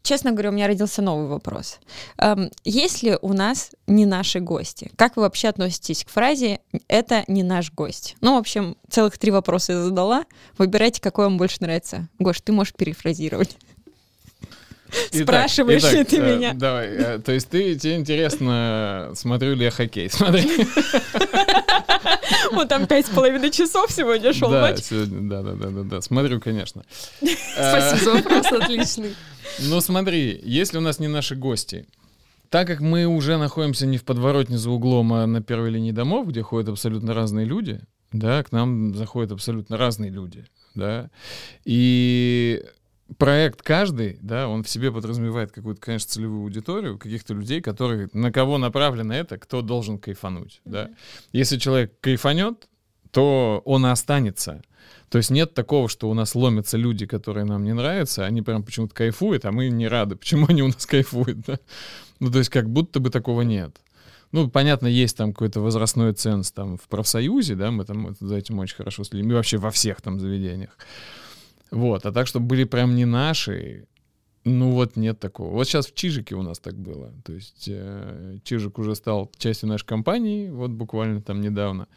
[0.05, 1.79] Честно говоря, у меня родился новый вопрос.
[2.19, 7.43] Эм, если у нас не наши гости, как вы вообще относитесь к фразе «это не
[7.43, 8.15] наш гость»?
[8.21, 10.27] Ну, в общем, целых три вопроса я задала.
[10.59, 12.07] Выбирайте, какой вам больше нравится.
[12.19, 13.57] Гош, ты можешь перефразировать.
[15.11, 16.53] Спрашиваешь итак, ли ты э, меня?
[16.53, 20.11] Давай, э, то есть ты, тебе интересно, смотрю ли я хоккей?
[20.11, 20.43] Смотри.
[22.55, 24.83] Вот там пять с половиной часов сегодня шел да, матч.
[24.83, 26.85] Сегодня, да, да, да, да, да, смотрю, конечно.
[27.21, 29.15] Спасибо за вопрос, отличный.
[29.61, 31.87] Ну смотри, если у нас не наши гости,
[32.51, 36.29] так как мы уже находимся не в подворотне за углом, а на первой линии домов,
[36.29, 37.81] где ходят абсолютно разные люди,
[38.13, 41.11] да, к нам заходят абсолютно разные люди, да,
[41.65, 42.65] и
[43.19, 48.33] проект каждый, да, он в себе подразумевает какую-то, конечно, целевую аудиторию, каких-то людей, которые, на
[48.33, 50.71] кого направлено это, кто должен кайфануть, mm-hmm.
[50.71, 50.91] да.
[51.33, 52.69] Если человек кайфанет,
[53.11, 54.63] то он и останется.
[55.09, 58.65] То есть нет такого, что у нас ломятся люди, которые нам не нравятся, они прям
[58.65, 60.17] почему-то кайфуют, а мы не рады.
[60.17, 61.61] Почему они у нас кайфуют, да?
[62.19, 63.77] Ну, то есть как будто бы такого нет.
[64.33, 68.59] Ну, понятно, есть там какой-то возрастной ценз там в профсоюзе, да, мы там за этим
[68.59, 70.77] очень хорошо следим, и вообще во всех там заведениях.
[71.75, 73.87] Вот, а так, чтобы были прям не наши,
[74.45, 75.51] Ну вот нет такого.
[75.53, 77.13] Вот сейчас в Чижике у нас так было.
[77.25, 81.89] То есть э, Чижик уже стал частью нашей компании, вот буквально там недавно.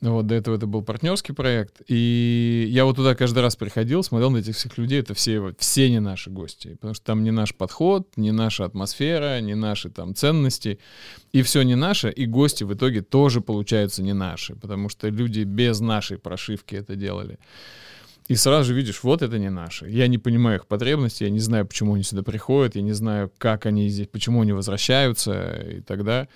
[0.00, 1.80] Вот, до этого это был партнерский проект.
[1.88, 5.00] И я вот туда каждый раз приходил, смотрел на этих всех людей.
[5.00, 6.74] Это все, все не наши гости.
[6.74, 10.78] Потому что там не наш подход, не наша атмосфера, не наши там ценности.
[11.32, 12.10] И все не наше.
[12.10, 14.54] И гости в итоге тоже получаются не наши.
[14.54, 17.38] Потому что люди без нашей прошивки это делали.
[18.28, 19.88] И сразу же видишь, вот это не наши.
[19.88, 23.32] Я не понимаю их потребностей, я не знаю, почему они сюда приходят, я не знаю,
[23.38, 25.64] как они здесь, почему они возвращаются.
[25.66, 26.28] И тогда,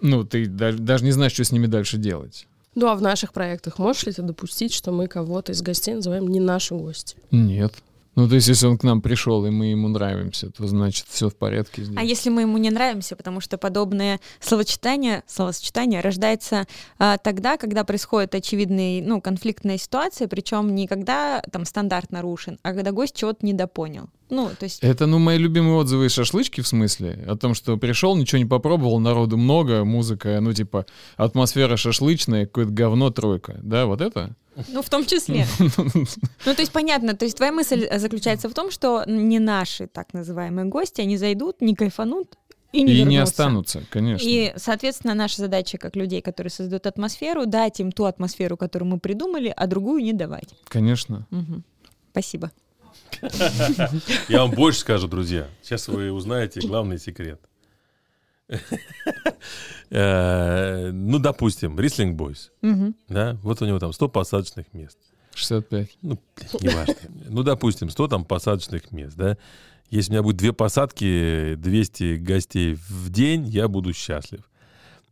[0.00, 2.48] ну, ты даже, даже не знаешь, что с ними дальше делать.
[2.74, 6.26] Ну а в наших проектах можешь ли ты допустить, что мы кого-то из гостей называем
[6.26, 7.16] не наши гости?
[7.30, 7.72] Нет.
[8.14, 11.30] Ну, то есть, если он к нам пришел, и мы ему нравимся, то значит все
[11.30, 11.96] в порядке здесь.
[11.96, 16.66] А если мы ему не нравимся, потому что подобное словосочетание, словосочетание рождается
[16.98, 22.74] а, тогда, когда происходит очевидная, ну, конфликтная ситуация, причем не когда там стандарт нарушен, а
[22.74, 24.10] когда гость чего-то недопонял.
[24.32, 24.82] Ну, то есть...
[24.82, 28.46] Это, ну, мои любимые отзывы из шашлычки, в смысле, о том, что пришел, ничего не
[28.46, 30.86] попробовал, народу много, музыка, ну, типа,
[31.18, 34.34] атмосфера шашлычная, какое-то говно тройка, да, вот это?
[34.68, 35.46] Ну, в том числе.
[36.46, 40.14] Ну, то есть понятно, то есть твоя мысль заключается в том, что не наши так
[40.14, 42.38] называемые гости, они зайдут, не кайфанут,
[42.72, 43.10] и не, и вернутся.
[43.10, 44.26] не останутся, конечно.
[44.26, 48.98] И, соответственно, наша задача как людей, которые создают атмосферу, дать им ту атмосферу, которую мы
[48.98, 50.48] придумали, а другую не давать.
[50.68, 51.26] Конечно.
[51.30, 51.62] Угу.
[52.12, 52.50] Спасибо.
[54.28, 55.48] Я вам больше скажу, друзья.
[55.62, 57.40] Сейчас вы узнаете главный секрет.
[59.94, 62.50] Э, ну, допустим, Рислинг Бойс.
[63.08, 64.96] Да, вот у него там 100 посадочных мест.
[65.34, 65.98] 65.
[66.00, 66.18] Ну,
[66.60, 66.94] неважно.
[67.28, 69.36] Ну, допустим, 100 там посадочных мест, да.
[69.90, 74.48] Если у меня будет две посадки, 200 гостей в день, я буду счастлив.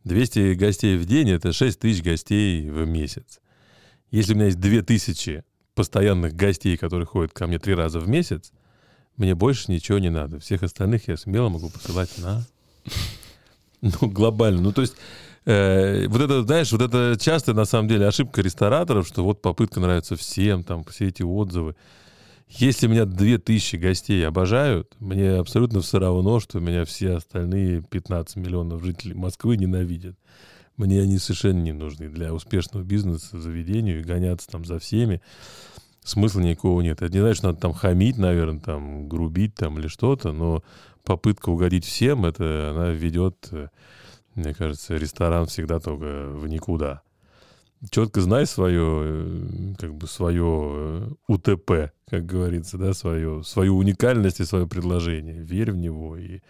[0.04, 3.40] 200 гостей в день— это 6 тысяч гостей в месяц.
[4.10, 5.44] Если у меня есть 2000
[5.80, 8.52] постоянных гостей, которые ходят ко мне три раза в месяц,
[9.16, 10.38] мне больше ничего не надо.
[10.38, 12.44] Всех остальных я смело могу посылать на
[13.80, 14.60] ну, глобально.
[14.60, 14.94] Ну, то есть,
[15.46, 19.80] э, вот это, знаешь, вот это часто, на самом деле, ошибка рестораторов, что вот попытка
[19.80, 21.76] нравится всем, там, все эти отзывы.
[22.48, 28.84] Если меня 2000 гостей обожают, мне абсолютно все равно, что меня все остальные 15 миллионов
[28.84, 30.16] жителей Москвы ненавидят.
[30.80, 35.20] Мне они совершенно не нужны для успешного бизнеса, заведению и гоняться там за всеми.
[36.02, 37.02] Смысла никакого нет.
[37.02, 40.64] Это не значит, что надо там хамить, наверное, там грубить там или что-то, но
[41.04, 43.50] попытка угодить всем, это она ведет,
[44.34, 47.02] мне кажется, ресторан всегда только в никуда.
[47.90, 54.40] Четко знай свое, э, как бы свое э, УТП, как говорится, да, свое, свою уникальность
[54.40, 55.42] и свое предложение.
[55.42, 56.16] Верь в него.
[56.16, 56.40] И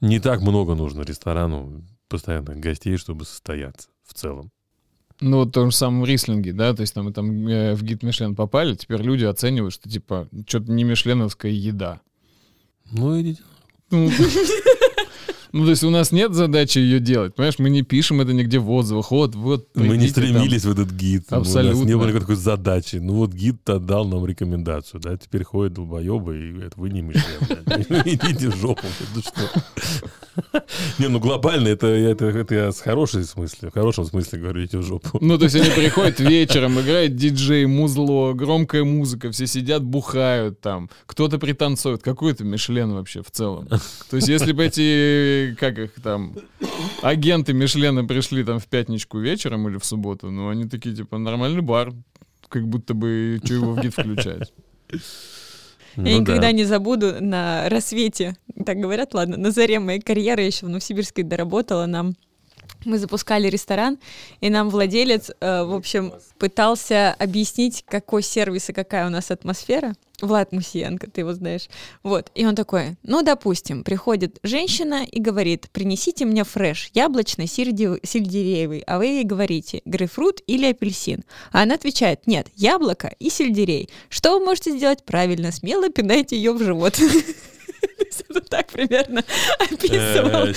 [0.00, 4.50] не так много нужно ресторану постоянных гостей, чтобы состояться в целом.
[5.20, 8.02] Ну, вот в том же самом рислинге, да, то есть там, там э, в гид
[8.02, 12.00] Мишлен попали, теперь люди оценивают, что типа что-то не мишленовская еда.
[12.90, 13.42] Ну, идите.
[13.90, 14.10] Ну,
[15.52, 17.60] ну, то есть у нас нет задачи ее делать, понимаешь?
[17.60, 19.12] Мы не пишем это нигде в отзывах.
[19.12, 19.68] Вот, вот.
[19.76, 20.72] Мы не стремились там.
[20.72, 21.26] в этот гид.
[21.30, 21.78] У Абсолютно.
[21.78, 22.96] нас не было никакой задачи.
[22.96, 27.22] Ну вот гид отдал нам рекомендацию, да, теперь ходят долбоебы, и говорят, вы не Мишлен.
[28.04, 28.84] Идите в жопу.
[29.14, 29.62] Ну что?
[30.98, 34.78] Не, ну глобально это, это, это я с хорошей смысле, в хорошем смысле говорю, идите
[34.78, 35.18] в жопу.
[35.20, 40.90] Ну, то есть они приходят вечером, играет диджей, музло, громкая музыка, все сидят, бухают там,
[41.06, 42.02] кто-то пританцует.
[42.02, 43.68] Какой это Мишлен вообще в целом?
[44.10, 46.34] То есть если бы эти, как их там,
[47.02, 51.62] агенты Мишлена пришли там в пятничку вечером или в субботу, ну, они такие, типа, нормальный
[51.62, 51.92] бар,
[52.48, 54.52] как будто бы, что его в гид включать.
[55.96, 56.52] Ну Я никогда да.
[56.52, 61.22] не забуду на рассвете, так говорят, ладно, на заре моей карьеры я еще в Новосибирске
[61.22, 62.14] доработала нам.
[62.84, 63.98] Мы запускали ресторан,
[64.40, 69.94] и нам владелец, э, в общем, пытался объяснить, какой сервис и какая у нас атмосфера.
[70.20, 71.68] Влад Мусиенко, ты его знаешь.
[72.02, 72.30] Вот.
[72.34, 78.84] И он такой, ну, допустим, приходит женщина и говорит, принесите мне фреш, яблочный, сельди- сельдереевый,
[78.86, 81.24] а вы ей говорите, грейпфрут или апельсин.
[81.52, 83.90] А она отвечает, нет, яблоко и сельдерей.
[84.08, 85.50] Что вы можете сделать правильно?
[85.50, 86.98] Смело пинайте ее в живот.
[88.28, 89.22] Это так примерно
[89.58, 90.28] описывал.
[90.28, 90.52] Э,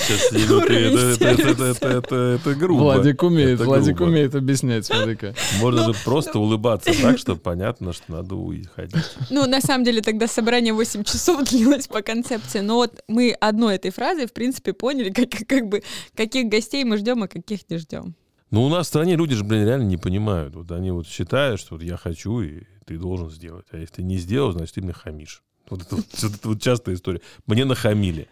[0.48, 1.64] ну, это- это- это- сервиса.
[1.64, 2.82] это- это это грубо.
[2.82, 5.34] Владик умеет, Владик умеет объяснять, смотри-ка.
[5.60, 8.94] Можно же просто улыбаться так, что понятно, что надо уходить.
[9.30, 12.60] Ну, на самом деле, тогда собрание 8 часов длилось по концепции.
[12.60, 15.82] Но вот мы одной этой фразой, в принципе, поняли, как, как бы,
[16.16, 18.14] каких гостей мы ждем, а каких не ждем.
[18.50, 20.54] Ну, у нас в стране люди же, блин, реально не понимают.
[20.54, 23.66] Вот они вот считают, что вот я хочу, и ты должен сделать.
[23.72, 25.42] А если ты не сделал, значит, ты мне хамишь.
[25.70, 27.20] Вот это вот, это вот частая история.
[27.46, 28.28] Мне нахамили.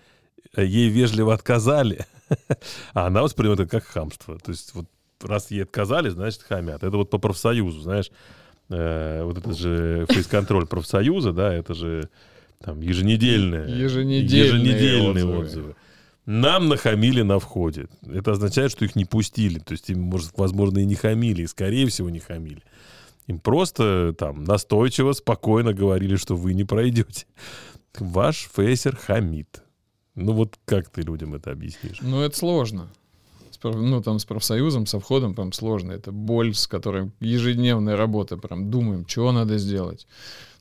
[0.54, 2.06] а Ей вежливо отказали,
[2.94, 4.38] а она воспринимает это как хамство.
[4.38, 4.86] То есть вот
[5.22, 6.82] раз ей отказали, значит, хамят.
[6.82, 8.10] Это вот по профсоюзу, знаешь.
[8.68, 12.08] э, вот это же фейс-контроль профсоюза, да, это же
[12.62, 15.38] там еженедельные, Еженедельные еженедельные отзывы.
[15.38, 15.76] отзывы.
[16.26, 17.86] Нам нахамили на входе.
[18.12, 19.60] Это означает, что их не пустили.
[19.60, 22.62] То есть им, может, возможно, и не хамили, и, скорее всего, не хамили.
[23.26, 27.26] Им просто там настойчиво, спокойно говорили, что вы не пройдете.
[27.98, 29.62] Ваш фейсер хамит.
[30.14, 31.98] Ну вот как ты людям это объяснишь?
[32.00, 32.88] Ну, это сложно.
[33.62, 35.92] Ну, там с профсоюзом, со входом прям сложно.
[35.92, 38.36] Это боль, с которой ежедневная работа.
[38.36, 40.06] Прям думаем, что надо сделать.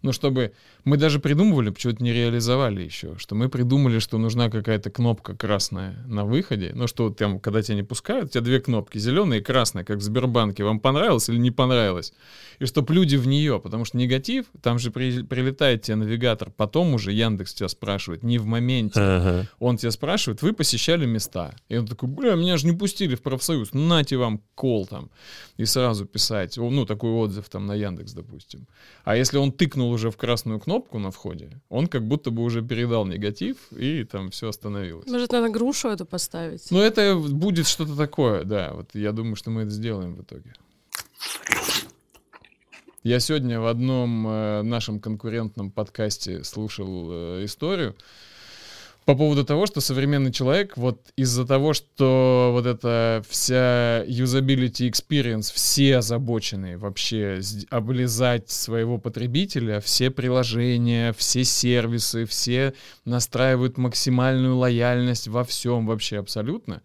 [0.01, 0.53] Ну, чтобы...
[0.83, 6.03] Мы даже придумывали, почему-то не реализовали еще, что мы придумали, что нужна какая-то кнопка красная
[6.07, 6.71] на выходе.
[6.75, 9.97] Ну, что там, когда тебя не пускают, у тебя две кнопки, зеленая и красная, как
[9.97, 10.63] в Сбербанке.
[10.63, 12.13] Вам понравилось или не понравилось?
[12.59, 16.93] И чтоб люди в нее, потому что негатив, там же при- прилетает тебе навигатор, потом
[16.93, 18.99] уже Яндекс тебя спрашивает, не в моменте.
[18.99, 19.47] Ага.
[19.59, 21.55] Он тебя спрашивает, вы посещали места?
[21.67, 25.09] И он такой, бля, меня же не пустили в профсоюз, нате вам кол там.
[25.57, 28.67] И сразу писать, ну, такой отзыв там на Яндекс, допустим.
[29.03, 32.61] А если он тыкнул уже в красную кнопку на входе, он как будто бы уже
[32.61, 35.07] передал негатив, и там все остановилось.
[35.07, 36.69] Может, надо грушу эту поставить?
[36.69, 38.73] Ну, это будет что-то такое, да.
[38.73, 40.53] Вот я думаю, что мы это сделаем в итоге.
[43.03, 47.95] Я сегодня в одном э, нашем конкурентном подкасте слушал э, историю
[49.05, 55.53] по поводу того, что современный человек вот из-за того, что вот эта вся usability experience,
[55.53, 57.39] все озабочены вообще
[57.69, 62.73] облизать своего потребителя, все приложения, все сервисы, все
[63.05, 66.81] настраивают максимальную лояльность во всем вообще абсолютно,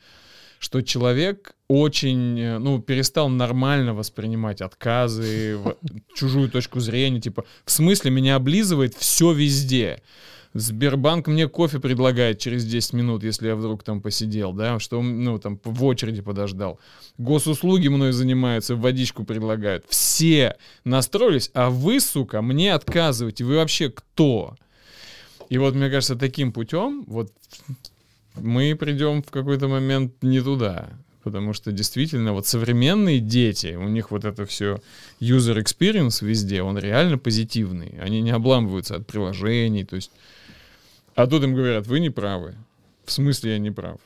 [0.59, 5.59] что человек очень, э, ну, перестал нормально воспринимать отказы,
[6.14, 10.03] чужую точку зрения, типа, в смысле меня облизывает все везде.
[10.53, 15.38] Сбербанк мне кофе предлагает через 10 минут, если я вдруг там посидел, да, что, ну,
[15.38, 16.80] там, в очереди подождал.
[17.18, 19.84] Госуслуги мной занимаются, водичку предлагают.
[19.88, 23.44] Все настроились, а вы, сука, мне отказываете.
[23.44, 24.57] Вы вообще кто?
[25.51, 27.32] И вот, мне кажется, таким путем вот
[28.34, 30.90] мы придем в какой-то момент не туда.
[31.22, 34.80] Потому что действительно вот современные дети, у них вот это все
[35.20, 37.98] user experience везде, он реально позитивный.
[38.01, 39.84] Они не обламываются от приложений.
[39.84, 40.11] То есть...
[41.15, 42.55] А тут им говорят, вы не правы.
[43.05, 43.99] В смысле я не прав?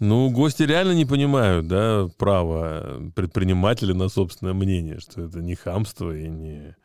[0.00, 6.16] Ну, гости реально не понимают, да, право предпринимателя на собственное мнение, что это не хамство
[6.16, 6.76] и не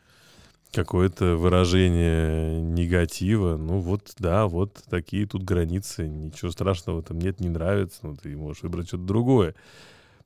[0.72, 3.56] какое-то выражение негатива.
[3.58, 6.08] Ну вот, да, вот такие тут границы.
[6.08, 8.00] Ничего страшного в этом нет, не нравится.
[8.02, 9.54] Ну, ты можешь выбрать что-то другое.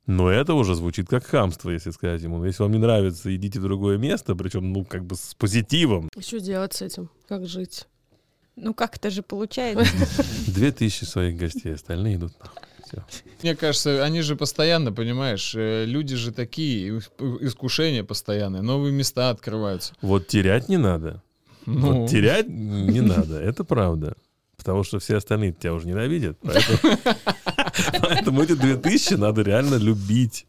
[0.06, 2.38] Но это уже звучит как хамство, если сказать ему.
[2.38, 6.08] «Ну, Если вам не нравится, идите в другое место, причем, ну, как бы с позитивом.
[6.16, 7.10] И Что делать с этим?
[7.28, 7.86] Как жить?
[8.60, 9.86] Ну как это же получается?
[10.46, 12.58] Две тысячи своих гостей, остальные идут нахуй.
[12.86, 13.04] Всё.
[13.42, 19.28] Мне кажется, они же постоянно, понимаешь, э, люди же такие, иск- искушения постоянные, новые места
[19.30, 19.92] открываются.
[20.00, 21.22] Вот терять не надо.
[21.66, 24.14] Ну, Вот терять не надо, это правда.
[24.56, 26.38] Потому что все остальные тебя уже ненавидят.
[26.42, 26.98] Поэтому,
[28.00, 30.46] поэтому эти 2000 надо реально любить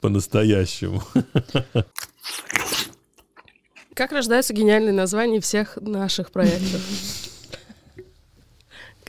[0.00, 1.02] по-настоящему.
[3.94, 6.80] Как рождаются гениальные названия всех наших проектов?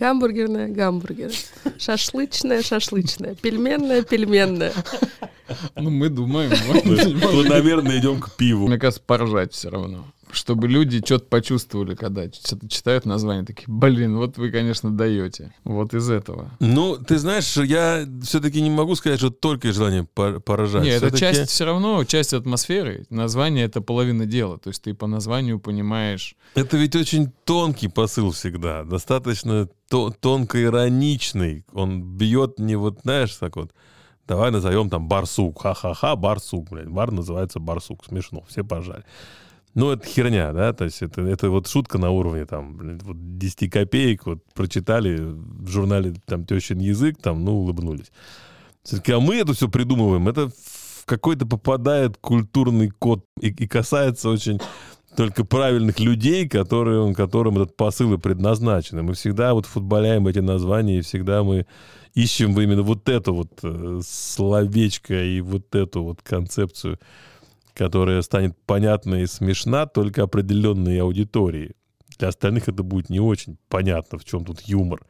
[0.04, 1.32] Гамбургерная, гамбургер.
[1.80, 3.36] Шашлычная, шашлычная.
[3.36, 4.74] Пельменная, пельменная.
[5.78, 6.52] ну, мы думаем.
[6.84, 8.68] Мы, наверное, идем к пиву.
[8.68, 10.04] Мне кажется, поржать все равно.
[10.34, 15.54] Чтобы люди что-то почувствовали, когда что-то читают название, такие, блин, вот вы, конечно, даете.
[15.64, 16.50] Вот из этого.
[16.60, 20.84] Ну, ты знаешь, я все-таки не могу сказать, что только желание пор- поражать.
[20.84, 23.06] Не, это часть все равно, часть атмосферы.
[23.12, 24.58] Название— это половина дела.
[24.58, 26.36] То есть ты по названию понимаешь...
[26.56, 31.64] Это ведь очень тонкий посыл всегда, достаточно то- тонко-ироничный.
[31.74, 33.72] Он бьет не вот, знаешь, так вот,
[34.28, 36.88] давай назовем там барсук, ха-ха-ха, барсук, блядь.
[36.90, 39.04] Бар называется барсук, смешно, все пожали.
[39.76, 43.38] Ну, это херня, да, то есть это, это вот шутка на уровне там, блин, вот
[43.38, 48.12] 10 копеек, вот прочитали в журнале там тещин язык, там, ну, улыбнулись.
[48.84, 54.30] Все-таки, а мы это все придумываем, это в какой-то попадает культурный код и, и касается
[54.30, 54.60] очень
[55.16, 59.00] только правильных людей, которые, которым этот посыл и предназначен.
[59.00, 61.66] И мы всегда вот футболяем эти названия, и всегда мы
[62.14, 67.00] ищем именно вот это вот э, словечко и вот эту вот концепцию,
[67.74, 71.76] которая станет понятна и смешна только определенной аудитории.
[72.18, 75.06] Для остальных это будет не очень понятно, в чем тут юмор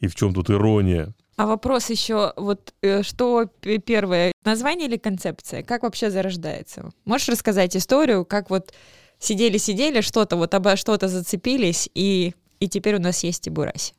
[0.00, 1.14] и в чем тут ирония.
[1.36, 3.48] А вопрос еще, вот э, что
[3.86, 5.62] первое, название или концепция?
[5.62, 6.90] Как вообще зарождается?
[7.04, 8.72] Можешь рассказать историю, как вот
[9.20, 13.94] сидели-сидели, что-то вот обо что-то зацепились, и, и теперь у нас есть Тибураси?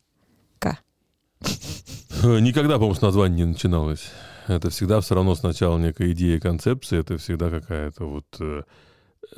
[0.59, 0.79] К.
[2.23, 4.11] Никогда, по-моему, с названия не начиналось.
[4.49, 8.63] Это всегда все равно сначала некая идея, концепция, это всегда какая-то вот э,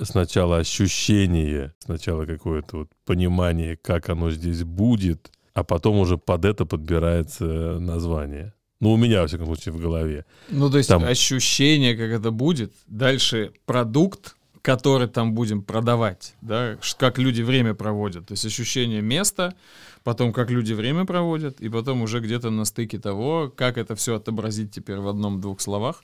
[0.02, 6.66] сначала ощущение, сначала какое-то вот понимание, как оно здесь будет, а потом уже под это
[6.66, 7.44] подбирается
[7.80, 8.54] название.
[8.80, 10.26] Ну, у меня, во всяком случае, в голове.
[10.50, 12.74] Ну, то есть Там- ощущение, как это будет.
[12.88, 18.28] Дальше продукт, который там будем продавать, да, как люди время проводят.
[18.28, 19.56] То есть ощущение места,
[20.04, 24.16] потом как люди время проводят, и потом уже где-то на стыке того, как это все
[24.16, 26.04] отобразить теперь в одном-двух словах,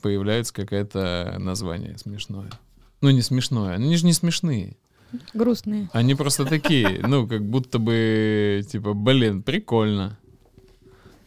[0.00, 2.50] появляется какое-то название смешное.
[3.00, 4.76] Ну, не смешное, они же не смешные.
[5.34, 5.90] Грустные.
[5.92, 10.18] Они просто такие, ну, как будто бы, типа, блин, прикольно.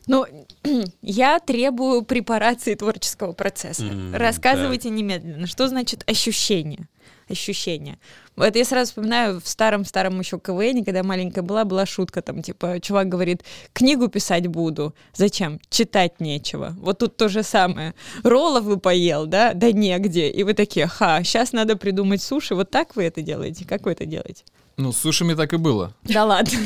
[0.08, 0.26] Ну,
[1.02, 3.86] я требую препарации творческого процесса.
[3.86, 6.88] М, Рассказывайте немедленно, что значит ощущение.
[7.28, 7.98] Ощущение.
[8.36, 12.80] Вот я сразу вспоминаю в старом-старом еще КВН, когда маленькая была, была шутка там, типа,
[12.82, 14.94] чувак говорит, книгу писать буду.
[15.14, 15.60] Зачем?
[15.70, 16.76] Читать нечего.
[16.78, 17.96] Вот тут то же самое.
[18.24, 19.54] Ролловы поел, да?
[19.54, 20.30] Да негде.
[20.30, 22.54] И вы такие, ха, сейчас надо придумать суши.
[22.54, 23.66] Вот так вы это делаете?
[23.66, 24.44] Как вы это делаете?
[24.78, 25.96] Ну, с сушами так и было.
[26.04, 26.60] Да ладно.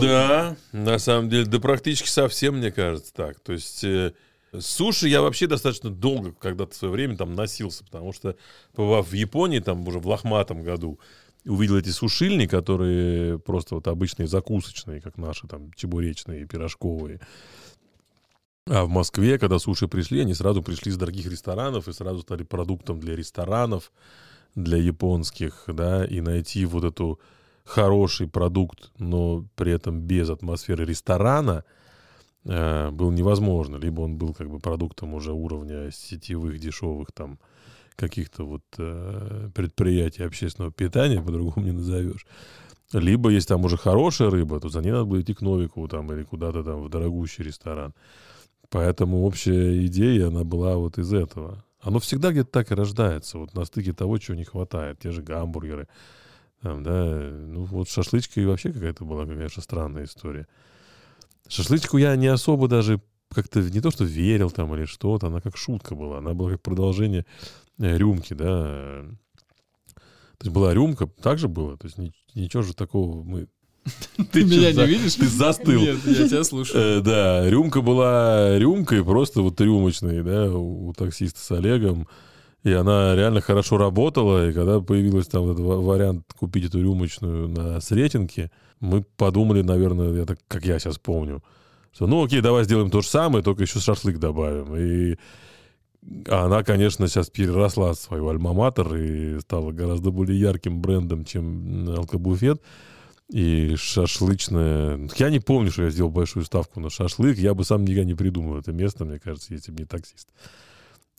[0.00, 3.40] Да, на самом деле, да практически совсем, мне кажется, так.
[3.40, 4.12] То есть э,
[4.60, 8.36] суши я вообще достаточно долго, когда-то в свое время там носился, потому что,
[8.74, 10.98] побывав в Японии, там уже в лохматом году,
[11.44, 17.20] увидел эти сушильни, которые просто вот обычные закусочные, как наши, там, чебуречные, пирожковые.
[18.66, 22.44] А в Москве, когда суши пришли, они сразу пришли из дорогих ресторанов и сразу стали
[22.44, 23.92] продуктом для ресторанов,
[24.54, 27.20] для японских, да, и найти вот эту
[27.64, 31.64] хороший продукт, но при этом без атмосферы ресторана,
[32.44, 33.76] был невозможно.
[33.76, 37.38] Либо он был как бы продуктом уже уровня сетевых, дешевых там
[37.96, 42.26] каких-то вот э, предприятий общественного питания, по-другому не назовешь.
[42.92, 46.12] Либо, если там уже хорошая рыба, то за ней надо было идти к Новикову там
[46.12, 47.94] или куда-то там в дорогущий ресторан.
[48.70, 51.64] Поэтому общая идея, она была вот из этого.
[51.80, 54.98] Оно всегда где-то так и рождается, вот на стыке того, чего не хватает.
[55.00, 55.86] Те же гамбургеры,
[56.62, 60.46] там, да, ну вот шашлычка и вообще какая-то была, конечно, странная история.
[61.48, 63.00] Шашлычку я не особо даже
[63.34, 66.62] как-то не то, что верил там или что-то, она как шутка была, она была как
[66.62, 67.26] продолжение
[67.78, 69.04] э, рюмки, да.
[70.38, 73.48] То есть была рюмка, так же было, то есть ни- ничего же такого мы...
[74.32, 75.14] Ты меня не видишь?
[75.14, 75.80] Ты застыл.
[75.80, 77.00] Нет, я тебя слушаю.
[77.00, 82.08] Э, да, рюмка была рюмкой, просто вот рюмочной, да, у таксиста с Олегом.
[82.64, 84.48] И она реально хорошо работала.
[84.48, 88.50] И когда появился там этот ва- вариант купить эту рюмочную на Сретенке,
[88.80, 91.44] мы подумали, наверное, я так, как я сейчас помню,
[91.92, 94.74] что ну окей, давай сделаем то же самое, только еще шашлык добавим.
[94.76, 95.16] И
[96.28, 102.62] она, конечно, сейчас переросла свою альма-матер и стала гораздо более ярким брендом, чем алкобуфет.
[103.30, 105.08] И шашлычная...
[105.16, 107.38] Я не помню, что я сделал большую ставку на шашлык.
[107.38, 110.28] Я бы сам никогда не придумал это место, мне кажется, если бы не таксист.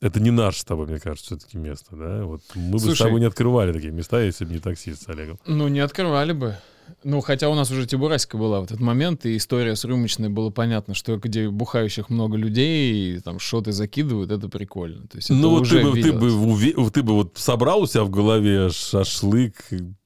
[0.00, 2.24] Это не наше с тобой, мне кажется, все-таки место, да?
[2.24, 5.08] Вот мы бы с Слушай- тобой не открывали такие места, если бы не таксист с
[5.08, 5.38] Олегом.
[5.46, 6.56] Ну, не открывали бы.
[7.02, 10.50] Ну, хотя у нас уже Тибураська была в этот момент, и история с рюмочной было
[10.50, 15.08] понятно, что где бухающих много людей, и там шоты закидывают, это прикольно.
[15.08, 18.04] То есть ну, вот ты бы, ты, бы уве- ты бы вот собрал у себя
[18.04, 19.54] в голове шашлык,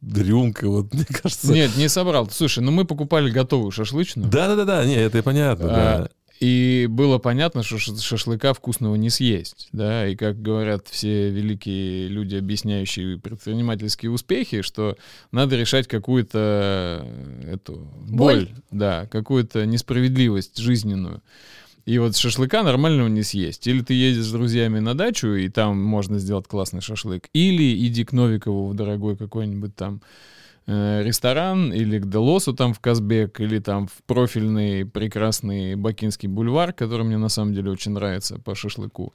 [0.02, 1.52] рюмка, вот, мне кажется...
[1.52, 2.30] Нет, не собрал.
[2.30, 4.28] Слушай, ну мы покупали готовую шашлычную.
[4.30, 6.08] Да-да-да, не, это понятно, А, да.
[6.40, 12.36] И было понятно, что шашлыка вкусного не съесть, да, и как говорят все великие люди,
[12.36, 14.96] объясняющие предпринимательские успехи, что
[15.32, 18.48] надо решать какую-то э, эту боль, Боль.
[18.70, 21.22] да, какую-то несправедливость жизненную.
[21.84, 23.66] И вот шашлыка нормального не съесть.
[23.66, 27.28] Или ты едешь с друзьями на дачу, и там можно сделать классный шашлык.
[27.34, 30.00] Или иди к Новикову в дорогой какой-нибудь там
[30.70, 37.04] ресторан, или к Делосу там в Казбек, или там в профильный прекрасный Бакинский бульвар, который
[37.04, 39.12] мне на самом деле очень нравится по шашлыку.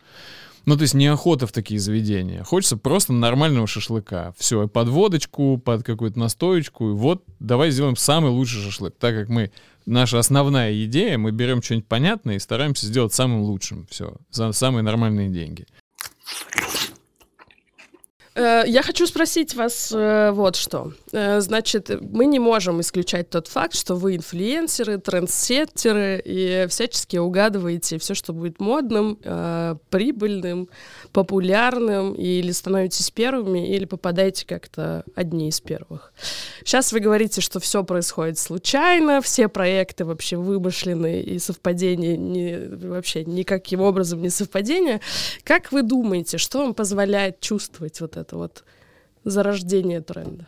[0.66, 2.44] Ну, то есть неохота в такие заведения.
[2.44, 4.34] Хочется просто нормального шашлыка.
[4.38, 6.90] Все, под водочку, под какую-то настоечку.
[6.90, 8.96] И вот давай сделаем самый лучший шашлык.
[8.98, 9.52] Так как мы,
[9.86, 13.86] наша основная идея, мы берем что-нибудь понятное и стараемся сделать самым лучшим.
[13.92, 15.68] Все, за самые нормальные деньги.
[18.36, 20.92] Э, Я хочу спросить вас э, вот что.
[21.14, 27.98] Э, Значит, мы не можем исключать тот факт, что вы инфлюенсеры, трендсеттеры и всячески угадываете
[27.98, 29.18] все, что будет модным,
[29.90, 30.70] прибыльным,
[31.12, 36.14] популярным, или становитесь первыми, или попадаете как-то одни из первых.
[36.64, 42.58] Сейчас вы говорите, что все происходит случайно, все проекты вообще вымышленные и совпадения не,
[42.88, 45.00] вообще никаким образом не совпадения.
[45.44, 48.64] Как вы думаете, что вам позволяет чувствовать вот это вот
[49.24, 50.48] зарождение тренда?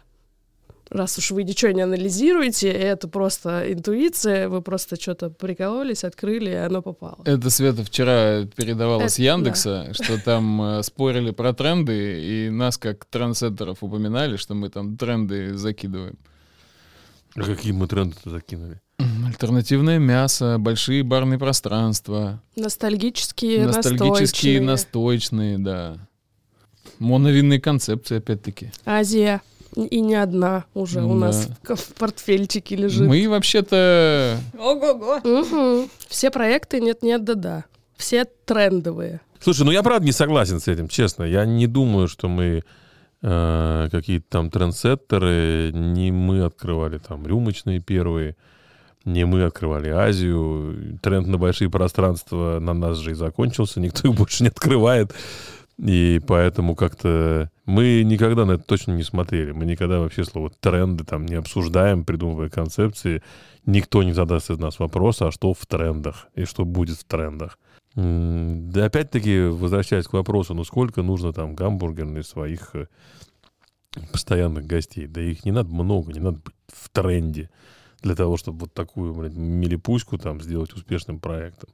[0.89, 6.53] раз уж вы ничего не анализируете, это просто интуиция, вы просто что-то прикололись, открыли, и
[6.53, 7.19] оно попало.
[7.25, 12.78] Это Света вчера передавала Это- с Яндекса, что там э, спорили про тренды, и нас
[12.78, 16.17] как трендсеттеров упоминали, что мы там тренды закидываем.
[17.36, 18.80] А какие мы тренды-то закинули?
[19.28, 24.61] Альтернативное мясо, большие барные пространства, Ностальгические, ностальгические, настойчивые.
[24.61, 26.07] настойчные, да.
[27.00, 28.72] Моновинные концепции, опять-таки.
[28.86, 29.41] Азия.
[29.76, 31.28] И не одна уже у Да.
[31.28, 33.08] нас в, в портфельчике лежит.
[33.08, 34.38] Мы вообще-то...
[34.58, 35.20] Ого-го.
[35.24, 35.89] Мгм.
[36.08, 37.66] Все проекты нет-нет, да-да.
[37.95, 39.22] Все трендовые.
[39.39, 41.24] Слушай, ну я правда не согласен с этим, честно.
[41.26, 42.64] Я не думаю, что мы
[43.22, 48.36] э, какие-то там трендсеттеры, не мы открывали там рюмочные первые,
[49.06, 50.98] не мы открывали Азию.
[51.04, 55.14] Тренд на большие пространства на нас же и закончился, никто их больше не открывает.
[55.80, 59.51] И поэтому как-то мы никогда на это точно не смотрели.
[59.51, 63.21] Мы никогда вообще слово тренды там не обсуждаем, придумывая концепции.
[63.65, 67.59] Никто не задаст из нас вопроса, а что в трендах и что будет в трендах.
[67.95, 72.88] Да опять-таки, возвращаясь к вопросу, ну сколько нужно там гамбургерных своих э,
[74.11, 75.07] постоянных гостей?
[75.07, 77.49] Да их не надо много, не надо быть в тренде
[78.01, 81.69] для того, чтобы вот такую, блядь, милипуську там сделать успешным проектом.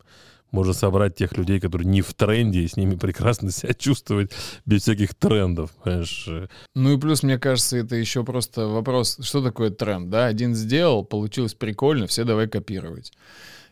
[0.54, 4.32] Можно собрать тех людей, которые не в тренде, и с ними прекрасно себя чувствовать
[4.68, 5.72] без всяких трендов.
[5.84, 6.30] Понимаешь?
[6.76, 10.28] Ну и плюс, мне кажется, это еще просто вопрос, что такое тренд, да?
[10.28, 13.12] Один сделал, получилось прикольно, все давай копировать.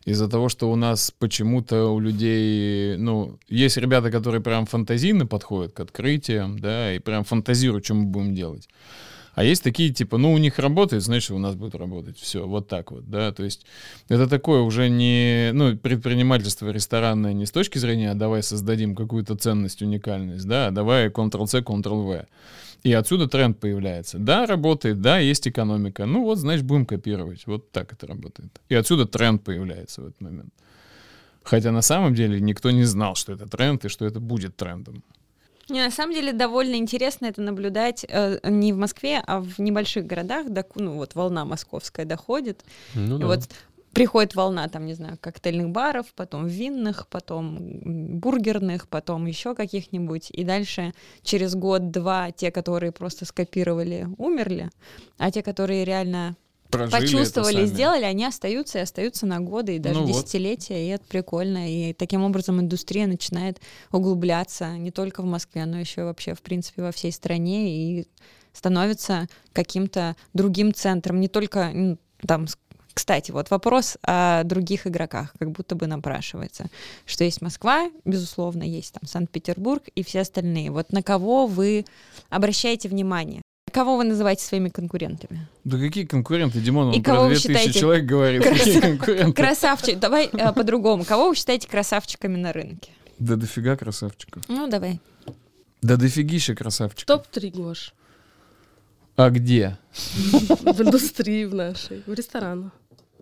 [0.05, 5.73] Из-за того, что у нас почему-то у людей, ну, есть ребята, которые прям фантазийно подходят
[5.73, 8.67] к открытиям, да, и прям фантазируют, что мы будем делать.
[9.33, 12.17] А есть такие, типа, ну, у них работает, значит, у нас будет работать.
[12.17, 13.31] Все, вот так вот, да.
[13.31, 13.65] То есть
[14.09, 19.35] это такое уже не, ну, предпринимательство ресторанное не с точки зрения, а давай создадим какую-то
[19.35, 22.27] ценность, уникальность, да, а давай Ctrl-C, Ctrl-V.
[22.83, 24.17] И отсюда тренд появляется.
[24.17, 26.05] Да, работает, да, есть экономика.
[26.05, 27.45] Ну вот, значит, будем копировать.
[27.45, 28.59] Вот так это работает.
[28.69, 30.53] И отсюда тренд появляется в этот момент.
[31.43, 35.03] Хотя на самом деле никто не знал, что это тренд и что это будет трендом.
[35.71, 40.05] Не, на самом деле довольно интересно это наблюдать э, не в Москве, а в небольших
[40.05, 40.49] городах.
[40.49, 42.65] До, ну вот волна московская доходит.
[42.93, 43.27] Ну, да.
[43.27, 43.49] вот
[43.93, 47.57] приходит волна, там, не знаю, коктейльных баров, потом винных, потом
[48.19, 50.29] бургерных, потом еще каких-нибудь.
[50.31, 50.93] И дальше
[51.23, 54.69] через год-два те, которые просто скопировали, умерли,
[55.17, 56.35] а те, которые реально
[56.71, 57.65] Прожили это почувствовали, сами.
[57.65, 60.13] сделали, они остаются и остаются на годы и даже Ну вот.
[60.13, 61.69] десятилетия, и это прикольно.
[61.69, 63.59] И таким образом индустрия начинает
[63.91, 68.07] углубляться не только в Москве, но еще вообще, в принципе, во всей стране и
[68.53, 72.47] становится каким-то другим центром, не только там
[72.93, 76.65] кстати, вот вопрос о других игроках, как будто бы напрашивается,
[77.05, 80.71] что есть Москва, безусловно, есть там Санкт-Петербург и все остальные.
[80.71, 81.85] Вот на кого вы
[82.29, 83.41] обращаете внимание?
[83.71, 85.47] Кого вы называете своими конкурентами?
[85.63, 86.87] Да какие конкуренты, Димон?
[86.89, 88.41] Он И про кого вы 2000 считаете человек говорит.
[88.43, 89.33] краса- Какие конкуренты?
[89.41, 91.03] Красавчик, давай э, по-другому.
[91.05, 92.91] Кого вы считаете красавчиками на рынке?
[93.19, 94.43] Да дофига красавчиков.
[94.47, 94.99] Ну, давай.
[95.81, 97.05] Да дофигища красавчиков.
[97.05, 97.93] Топ-3, Гош.
[99.15, 99.77] А где?
[99.93, 102.03] В индустрии в нашей.
[102.07, 102.71] В ресторанах.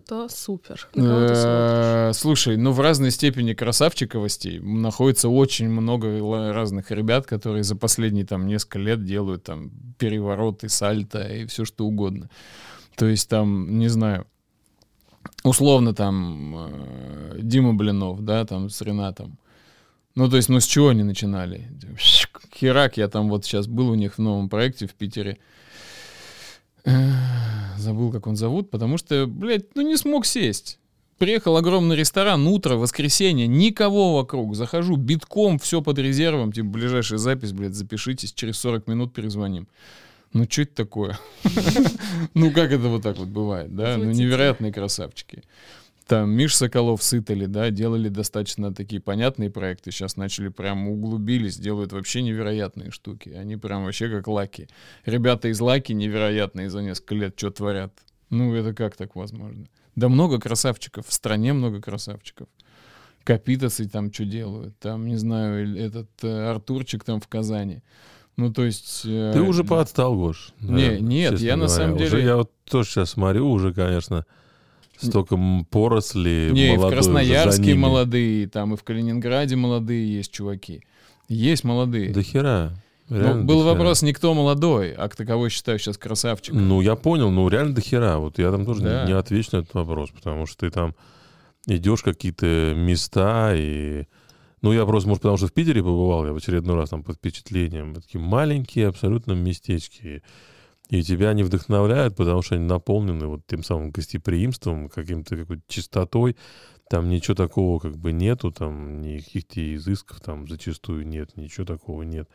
[0.10, 0.88] То супер.
[0.96, 6.20] Э, Слушай, ну в разной степени красавчиковости находится очень много
[6.52, 11.86] разных ребят, которые за последние там несколько лет делают там перевороты, сальто и все что
[11.86, 12.28] угодно.
[12.96, 14.26] То есть там, не знаю,
[15.44, 19.38] условно там э, Дима Блинов, да, там с Ренатом.
[20.16, 21.70] Ну, то есть, ну, с чего они начинали?
[22.56, 25.38] Херак, я там вот сейчас был у них в новом проекте в Питере.
[27.90, 30.78] Забыл, как он зовут, потому что, блядь, ну не смог сесть.
[31.18, 34.56] Приехал огромный ресторан, утро, воскресенье, никого вокруг.
[34.56, 39.68] Захожу, битком, все под резервом, типа, ближайшая запись, блядь, запишитесь, через 40 минут перезвоним.
[40.34, 41.20] Ну, что это такое?
[42.36, 43.98] Ну, как это вот так вот бывает, да?
[43.98, 45.42] Ну, невероятные красавчики.
[46.10, 49.92] Там Миш Соколов с Italy, да, делали достаточно такие понятные проекты.
[49.92, 53.30] Сейчас начали прям углубились, делают вообще невероятные штуки.
[53.30, 54.68] Они прям вообще как Lucky.
[55.06, 57.94] Ребята из Lucky невероятные за несколько лет что творят.
[58.32, 59.68] Ну, это как так возможно?
[59.96, 62.48] Да много красавчиков, в стране много красавчиков.
[63.24, 67.84] Капитосы там что делают, там, не знаю, или этот э, Артурчик там в Казани.
[68.36, 69.02] Ну, то есть...
[69.06, 70.54] э, Ты уже поотстал, Гош.
[70.60, 71.84] Не, наверное, нет, я на говоря.
[71.84, 74.26] самом Уже деле- я вот тоже сейчас смотрю, уже, конечно,
[75.02, 75.40] столько
[75.70, 80.32] поросли Не, и в молодой уже за Красноярске молодые, там и в Калининграде молодые есть
[80.32, 80.84] чуваки.
[81.28, 82.12] Есть молодые.
[82.12, 82.74] Да хера.
[83.10, 83.74] Ну, был до хера.
[83.74, 86.54] вопрос, никто молодой, а к кого считаю сейчас красавчик.
[86.54, 88.20] Ну, я понял, ну, реально до хера.
[88.20, 89.04] Вот я там тоже Да.
[89.04, 90.94] не, не отвечу на этот вопрос, потому что ты там
[91.66, 94.06] идешь в какие-то места и...
[94.62, 97.16] Ну, я просто, может, потому что в Питере побывал, я в очередной раз там под
[97.16, 97.96] впечатлением.
[97.96, 100.22] Такие маленькие абсолютно местечки.
[100.90, 106.36] И тебя они вдохновляют, потому что они наполнены вот тем самым гостеприимством, каким-то какой-то чистотой.
[106.90, 112.28] Там ничего такого как бы нету, там никаких-то изысков там зачастую нет, ничего такого нет.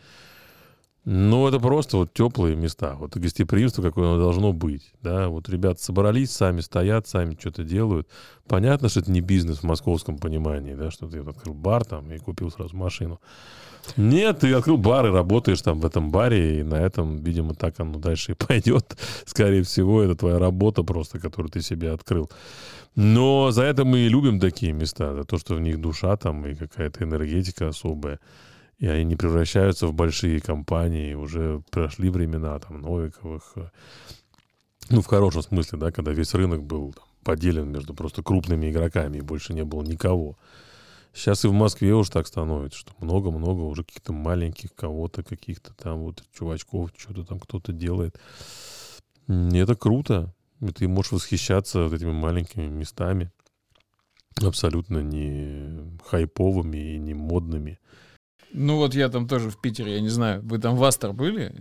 [1.04, 2.94] Ну, это просто вот теплые места.
[2.94, 4.92] Вот гостеприимство, какое оно должно быть.
[5.02, 8.08] Да, вот ребята собрались, сами стоят, сами что-то делают.
[8.48, 12.18] Понятно, что это не бизнес в московском понимании, да, что ты открыл бар там и
[12.18, 13.20] купил сразу машину.
[13.98, 17.78] Нет, ты открыл бар и работаешь там в этом баре, и на этом, видимо, так
[17.80, 18.96] оно дальше и пойдет.
[19.26, 22.30] Скорее всего, это твоя работа просто, которую ты себе открыл.
[22.96, 26.46] Но за это мы и любим такие места, за то, что в них душа там
[26.46, 28.20] и какая-то энергетика особая.
[28.78, 31.14] И они не превращаются в большие компании.
[31.14, 33.52] Уже прошли времена там Новиковых.
[33.56, 33.68] э,
[34.90, 39.18] Ну, в хорошем смысле, да, когда весь рынок был там, поделен между просто крупными игроками,
[39.18, 40.36] и больше не было никого.
[41.14, 46.00] Сейчас и в Москве уж так становится, что много-много уже каких-то маленьких кого-то, каких-то там
[46.00, 48.18] вот чувачков, что-то там кто-то делает.
[49.28, 50.34] И это круто.
[50.60, 53.30] И ты можешь восхищаться вот этими маленькими местами,
[54.42, 57.78] абсолютно не хайповыми и не модными.
[58.54, 61.52] Ну вот я там тоже в Питере, я не знаю, вы там в Астер были?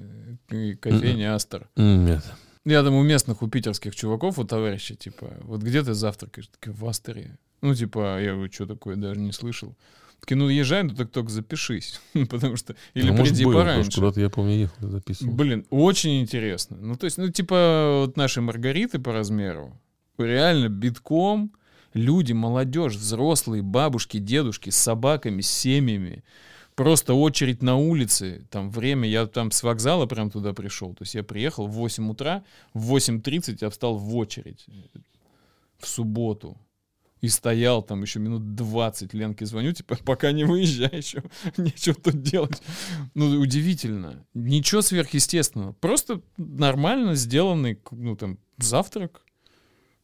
[0.50, 1.68] И Кофейня Астер.
[1.76, 2.24] М, Нет.
[2.66, 6.48] Я там у местных, у питерских чуваков, у товарища, типа, вот где ты завтракаешь?
[6.48, 7.38] Такие, в Астере.
[7.62, 9.76] Ну, типа, я говорю, что такое, даже не слышал.
[10.22, 12.00] Такие, ну, езжай, ну, так только запишись.
[12.30, 12.76] Потому что...
[12.94, 13.92] Или Ну, может, приди что пораньше.
[13.92, 15.34] Куда-то я помню ехал, записывал.
[15.34, 16.78] Блин, очень интересно.
[16.80, 19.78] Ну, то есть, ну, типа, вот наши Маргариты по размеру,
[20.18, 21.52] реально битком
[21.94, 26.24] люди, молодежь, взрослые, бабушки, дедушки с собаками, с семьями.
[26.76, 30.94] Просто очередь на улице, там время, я там с вокзала прям туда пришел.
[30.94, 32.44] То есть я приехал в 8 утра,
[32.74, 34.66] в 8.30 я встал в очередь
[35.78, 36.58] в субботу.
[37.22, 41.24] И стоял там еще минут 20, Ленке звоню, типа, пока не выезжай еще,
[41.58, 42.62] нечего тут делать.
[43.14, 44.26] Ну, удивительно.
[44.34, 45.72] Ничего сверхъестественного.
[45.74, 49.22] Просто нормально сделанный, ну, там, завтрак.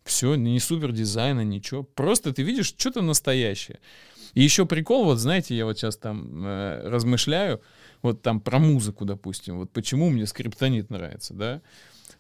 [0.06, 1.84] Все, не супер дизайна, ничего.
[1.84, 3.80] Просто ты видишь что-то настоящее.
[4.34, 7.62] И еще прикол, вот знаете, я вот сейчас там э, размышляю,
[8.02, 11.62] вот там про музыку, допустим, вот почему мне скриптонит нравится, да?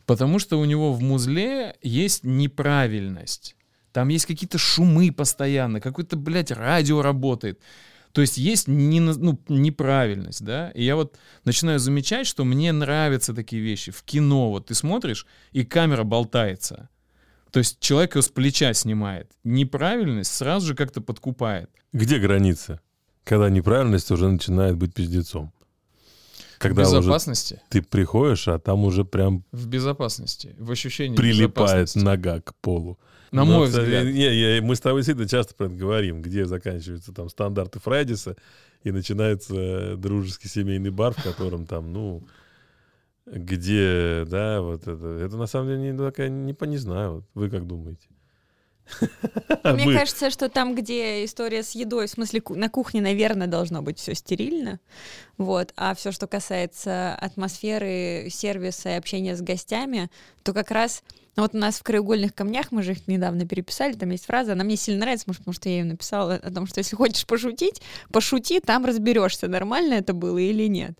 [0.05, 3.55] Потому что у него в музле есть неправильность.
[3.91, 7.59] Там есть какие-то шумы постоянно, какое-то, блядь, радио работает.
[8.11, 10.71] То есть есть не, ну, неправильность, да?
[10.71, 13.91] И я вот начинаю замечать, что мне нравятся такие вещи.
[13.91, 16.89] В кино вот ты смотришь, и камера болтается.
[17.51, 19.31] То есть человек ее с плеча снимает.
[19.43, 21.69] Неправильность сразу же как-то подкупает.
[21.93, 22.81] Где граница?
[23.23, 25.51] Когда неправильность уже начинает быть пиздецом.
[26.57, 27.61] Когда в уже безопасности.
[27.69, 30.55] ты приходишь, а там уже прям В безопасности.
[30.59, 32.99] В ощущении прилипает нога к полу.
[33.31, 34.05] На Ну, мой взгляд.
[34.05, 38.35] Не, не, мы с тобой действительно часто про это говорим, где заканчиваются там стандарты Фрайдиса,
[38.83, 42.23] и начинается э, дружеский семейный бар, в котором там, ну,
[43.31, 45.05] где, да, вот это.
[45.23, 47.13] Это на самом деле не такая, не, не знаю.
[47.15, 48.07] Вот Вы как думаете?
[49.63, 53.81] Мне Мы- кажется, что там, где история с едой, в смысле на кухне, наверное, должно
[53.81, 54.79] быть все стерильно,
[55.37, 55.73] вот.
[55.75, 60.09] А все, что касается атмосферы, сервиса и общения с гостями,
[60.43, 61.03] то как раз
[61.39, 64.51] ну, вот у нас в краеугольных камнях мы же их недавно переписали, там есть фраза,
[64.51, 67.25] она мне сильно нравится, может, потому что я ее написала о том, что если хочешь
[67.25, 67.81] пошутить,
[68.11, 70.91] пошути, там разберешься, нормально это было или нет.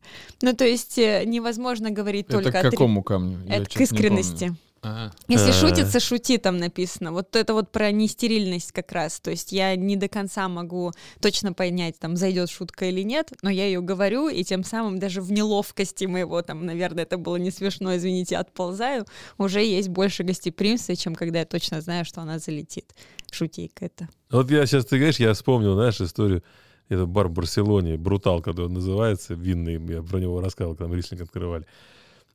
[0.42, 3.40] Ну, то есть э, невозможно говорить Это только к о три- какому камню?
[3.48, 4.46] Я Это к не искренности.
[4.46, 4.58] помню.
[4.82, 5.54] А, Если А.
[5.54, 7.12] шутится, шути там написано.
[7.12, 9.20] Вот это вот про нестерильность как раз.
[9.20, 13.50] То есть я не до конца могу точно понять, там зайдет шутка или нет, но
[13.50, 17.52] я ее говорю, и тем самым даже в неловкости моего, там, наверное, это было не
[17.52, 19.06] смешно, извините, отползаю,
[19.38, 22.94] уже есть больше гостеприимства, чем когда я точно знаю, что она залетит.
[23.32, 24.10] Шутейка это.
[24.32, 26.44] Вот я сейчас, ты говоришь, я вспомнил, знаешь, историю.
[26.88, 30.98] Это бар в Барселоне, Брутал, когда он называется, винный, я про него рассказывал, когда мы
[30.98, 31.66] рислинг открывали.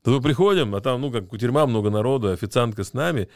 [0.04, 3.30] То мы приходим, а там, ну, как кутерьма, много народу, официантка с нами,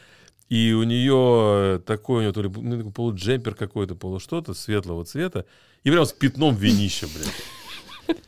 [0.50, 5.06] и у нее такой, у нее то ли ну, такой полуджемпер какой-то, полу что-то светлого
[5.06, 5.46] цвета,
[5.82, 8.18] и прям с пятном винища, блядь.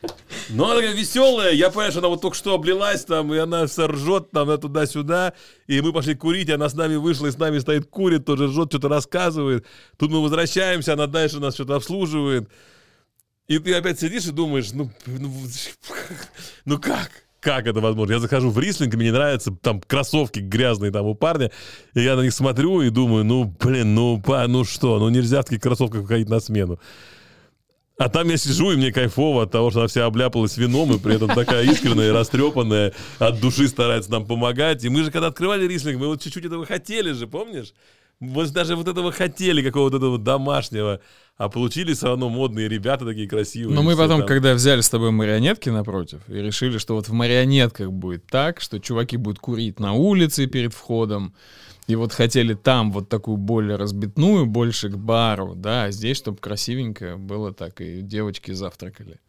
[0.49, 3.67] Но она такая веселая, я понимаю, что она вот только что облилась там, и она
[3.67, 5.33] все ржет там, туда-сюда,
[5.67, 8.47] и мы пошли курить, и она с нами вышла, и с нами стоит, курит, тоже
[8.47, 9.67] ржет, что-то рассказывает.
[9.97, 12.49] Тут мы возвращаемся, она дальше нас что-то обслуживает.
[13.47, 15.31] И ты опять сидишь и думаешь, ну, ну,
[16.65, 17.11] ну как?
[17.41, 18.13] Как это возможно?
[18.13, 21.51] Я захожу в рислинг, мне нравятся там кроссовки грязные там у парня,
[21.95, 25.41] и я на них смотрю и думаю, ну, блин, ну, па, ну что, ну нельзя
[25.41, 26.79] в таких кроссовках ходить на смену.
[27.97, 30.99] А там я сижу, и мне кайфово от того, что она вся обляпалась вином, и
[30.99, 34.83] при этом такая искренняя растрепанная, от души старается нам помогать.
[34.83, 37.73] И мы же, когда открывали рислинг, мы вот чуть-чуть этого хотели же, помнишь?
[38.21, 41.01] Мы даже вот этого хотели, какого-то этого домашнего.
[41.37, 43.73] А получили все равно модные ребята такие красивые.
[43.75, 44.27] Но мы потом, там.
[44.27, 48.79] когда взяли с тобой марионетки напротив, и решили, что вот в марионетках будет так, что
[48.79, 51.33] чуваки будут курить на улице перед входом,
[51.87, 56.37] и вот хотели там вот такую более разбитную, больше к бару, да, а здесь, чтобы
[56.37, 59.19] красивенько было так, и девочки завтракали.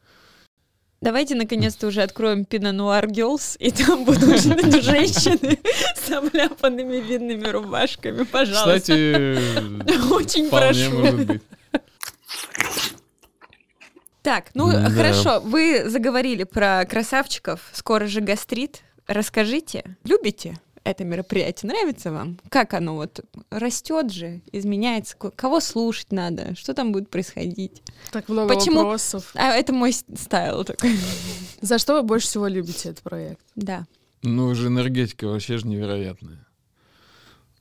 [1.03, 4.41] Давайте наконец-то уже откроем Pinot Noir Girls, и там будут
[4.83, 5.59] женщины
[5.97, 8.79] с обляпанными винными рубашками, пожалуйста.
[8.81, 11.41] Кстати, Очень прошу.
[14.23, 14.89] Так, ну Да.
[14.91, 18.83] хорошо, вы заговорили про красавчиков, скоро же гастрит.
[19.09, 21.71] Расскажите, любите это мероприятие?
[21.73, 22.39] Нравится вам?
[22.49, 23.21] Как оно вот
[23.51, 25.17] растет же, изменяется?
[25.17, 26.55] Ко- Кого слушать надо?
[26.55, 27.83] Что там будет происходить?
[28.11, 28.79] Так много Почему?
[28.79, 29.31] вопросов.
[29.35, 30.97] А это мой стайл такой.
[31.61, 33.41] За что вы больше всего любите этот проект?
[33.55, 33.87] Да.
[34.23, 36.47] Ну, же энергетика вообще же невероятная.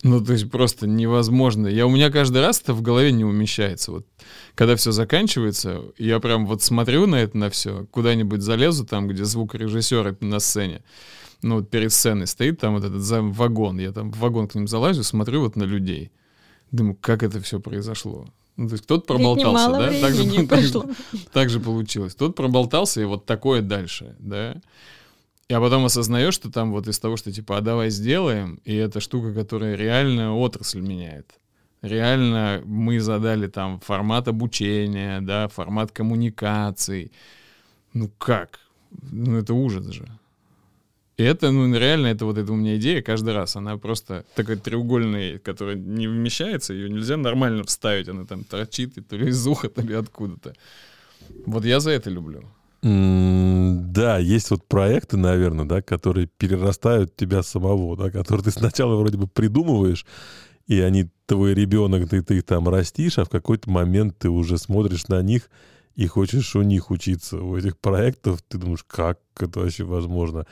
[0.03, 1.67] Ну, то есть просто невозможно.
[1.67, 3.91] Я, у меня каждый раз это в голове не умещается.
[3.91, 4.07] Вот
[4.55, 9.23] когда все заканчивается, я прям вот смотрю на это, на все, куда-нибудь залезу там, где
[9.25, 10.81] звукорежиссер на сцене,
[11.41, 14.55] ну, вот перед сценой стоит там вот этот за- вагон, я там в вагон к
[14.55, 16.11] ним залазю, смотрю вот на людей.
[16.71, 18.27] Думаю, как это все произошло.
[18.57, 19.89] Ну, то есть кто-то проболтался, да?
[20.01, 20.71] Так же, так же-
[21.33, 22.15] так же получилось.
[22.15, 24.55] Тут проболтался, и вот такое дальше, да.
[25.49, 28.99] А потом осознаешь, что там вот из того, что типа, а давай сделаем, и это
[29.01, 31.33] штука, которая реально отрасль меняет.
[31.81, 37.11] Реально мы задали там формат обучения, да, формат коммуникаций.
[37.93, 38.59] Ну как?
[39.11, 40.07] Ну это ужас же.
[41.21, 43.55] И это, ну реально, это вот эта у меня идея каждый раз.
[43.55, 48.09] Она просто такой треугольный, который не вмещается, ее нельзя нормально вставить.
[48.09, 50.55] Она там торчит и то ли из уха, то ли откуда-то.
[51.45, 52.41] Вот я за это люблю.
[52.81, 59.17] Да, есть вот проекты, наверное, да, которые перерастают тебя самого, да, которые ты сначала вроде
[59.17, 60.07] бы придумываешь,
[60.65, 65.07] и они твой ребенок, ты, ты там растишь, а в какой-то момент ты уже смотришь
[65.07, 65.51] на них
[65.95, 67.37] и хочешь у них учиться.
[67.37, 70.47] У этих проектов ты думаешь, как это вообще возможно?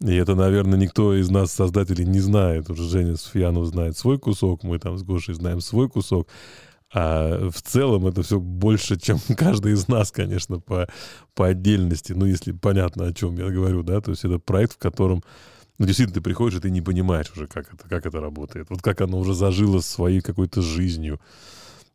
[0.00, 2.68] И это, наверное, никто из нас, создателей, не знает.
[2.68, 6.28] Уже Женя Суфьянов знает свой кусок, мы там с Гошей знаем свой кусок.
[6.92, 10.88] А в целом это все больше, чем каждый из нас, конечно, по,
[11.34, 12.12] по отдельности.
[12.12, 15.22] Ну, если понятно, о чем я говорю, да, то есть это проект, в котором
[15.78, 18.70] ну, действительно, ты приходишь, и ты не понимаешь уже, как это, как это работает.
[18.70, 21.20] Вот как оно уже зажило своей какой-то жизнью.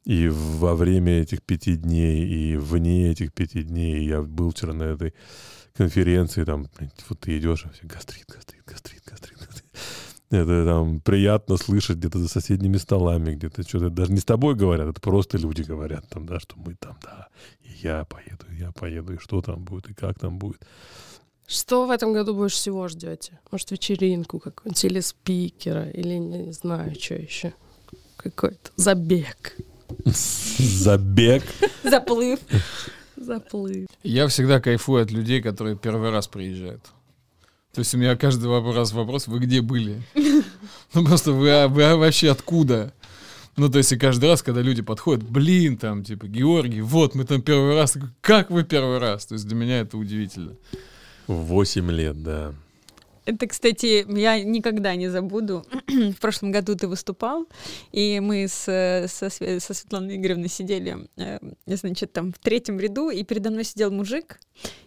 [0.05, 4.05] И во время этих пяти дней, и вне этих пяти дней.
[4.05, 5.13] Я был вчера на этой
[5.75, 6.67] конференции, там,
[7.09, 9.37] вот ты идешь, а все гастрит, гастрит, гастрит, гастрит.
[9.37, 9.65] гастрит.
[10.31, 14.87] Это там приятно слышать где-то за соседними столами, где-то что-то даже не с тобой говорят,
[14.87, 17.27] это просто люди говорят там, да, что мы там, да,
[17.59, 20.65] и я поеду, и я поеду, и что там будет, и как там будет.
[21.47, 23.41] Что в этом году больше всего ждете?
[23.51, 27.53] Может, вечеринку какую-нибудь или спикера, или не знаю, что еще.
[28.15, 29.57] Какой-то забег.
[30.05, 31.43] Забег.
[31.83, 32.39] Заплыв.
[33.21, 33.87] Заплыв.
[34.03, 36.83] Я всегда кайфую от людей, которые первый раз приезжают.
[37.73, 40.01] То есть у меня каждый раз вопрос, вы где были?
[40.93, 42.93] Ну просто вы, а- вы а вообще откуда?
[43.55, 47.23] Ну, то есть и каждый раз, когда люди подходят, блин, там, типа, Георгий, вот, мы
[47.25, 47.97] там первый раз.
[48.21, 49.25] Как вы первый раз?
[49.25, 50.55] То есть для меня это удивительно.
[51.27, 52.53] Восемь лет, да.
[53.31, 55.65] Это, кстати, я никогда не забуду.
[55.87, 57.47] В прошлом году ты выступал,
[57.93, 58.63] и мы с,
[59.07, 63.89] со, со Светланой Игоревной сидели, э, значит, там в третьем ряду, и передо мной сидел
[63.89, 64.39] мужик,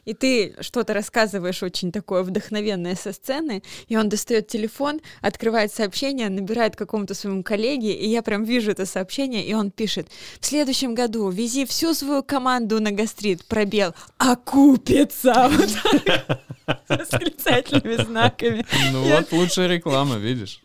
[0.04, 6.28] и ты что-то рассказываешь очень такое вдохновенное со сцены, и он достает телефон, открывает сообщение,
[6.28, 10.94] набирает какому-то своему коллеге, и я прям вижу это сообщение, и он пишет, в следующем
[10.94, 15.50] году вези всю свою команду на гастрит, пробел, окупится!
[15.64, 15.70] Вот
[16.04, 16.40] так.
[16.50, 16.53] С
[16.88, 18.66] восклицательными знаками.
[18.92, 20.60] Ну вот лучшая реклама, видишь?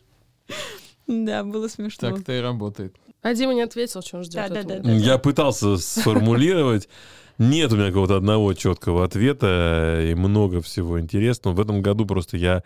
[1.07, 2.11] Да, было смешно.
[2.11, 2.95] Так-то и работает.
[3.21, 4.35] А Дима не ответил, что он ждет.
[4.35, 4.79] Да, да, этого.
[4.79, 4.91] да.
[4.91, 6.87] Я пытался сформулировать.
[7.37, 11.53] Нет у меня какого-то одного четкого ответа и много всего интересного.
[11.55, 12.63] В этом году просто я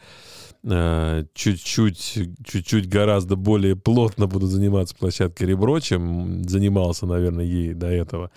[0.64, 7.88] э, чуть-чуть, чуть-чуть гораздо более плотно буду заниматься площадкой Ребро, чем занимался, наверное, ей до
[7.88, 8.32] этого.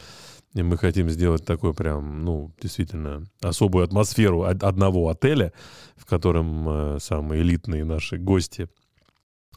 [0.55, 5.53] И мы хотим сделать такой прям, ну, действительно, особую атмосферу од- одного отеля,
[5.97, 8.68] в котором э, самые элитные наши гости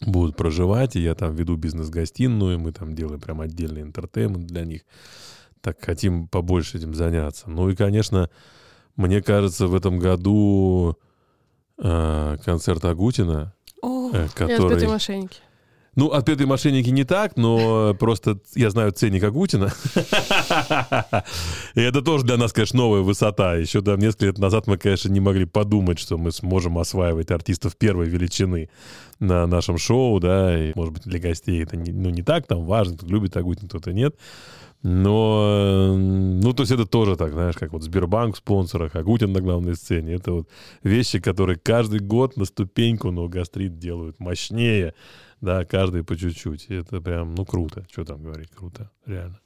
[0.01, 4.81] будут проживать, и я там веду бизнес-гостиную, мы там делаем прям отдельный интертеймент для них.
[5.61, 7.49] Так хотим побольше этим заняться.
[7.49, 8.29] Ну и, конечно,
[8.95, 10.97] мне кажется, в этом году
[11.77, 14.87] э, концерт Агутина, О, э, который...
[14.87, 15.39] мошенники.
[15.95, 19.73] Ну, отпетые мошенники не так, но просто я знаю ценника Агутина.
[21.75, 23.55] И это тоже для нас, конечно, новая высота.
[23.55, 27.75] Еще там несколько лет назад мы, конечно, не могли подумать, что мы сможем осваивать артистов
[27.75, 28.69] первой величины
[29.19, 32.65] на нашем шоу, да, и, может быть, для гостей это не, ну, не так там
[32.65, 34.15] важно, кто любит Агутин, кто-то нет.
[34.81, 39.41] Но, ну, то есть это тоже так, знаешь, как вот Сбербанк в спонсорах, Агутин на
[39.41, 40.13] главной сцене.
[40.13, 40.49] Это вот
[40.83, 44.93] вещи, которые каждый год на ступеньку, но гастрит делают мощнее,
[45.41, 46.67] да, каждый по чуть-чуть.
[46.69, 47.85] И это прям, ну, круто.
[47.91, 49.39] Что там говорить, круто, реально.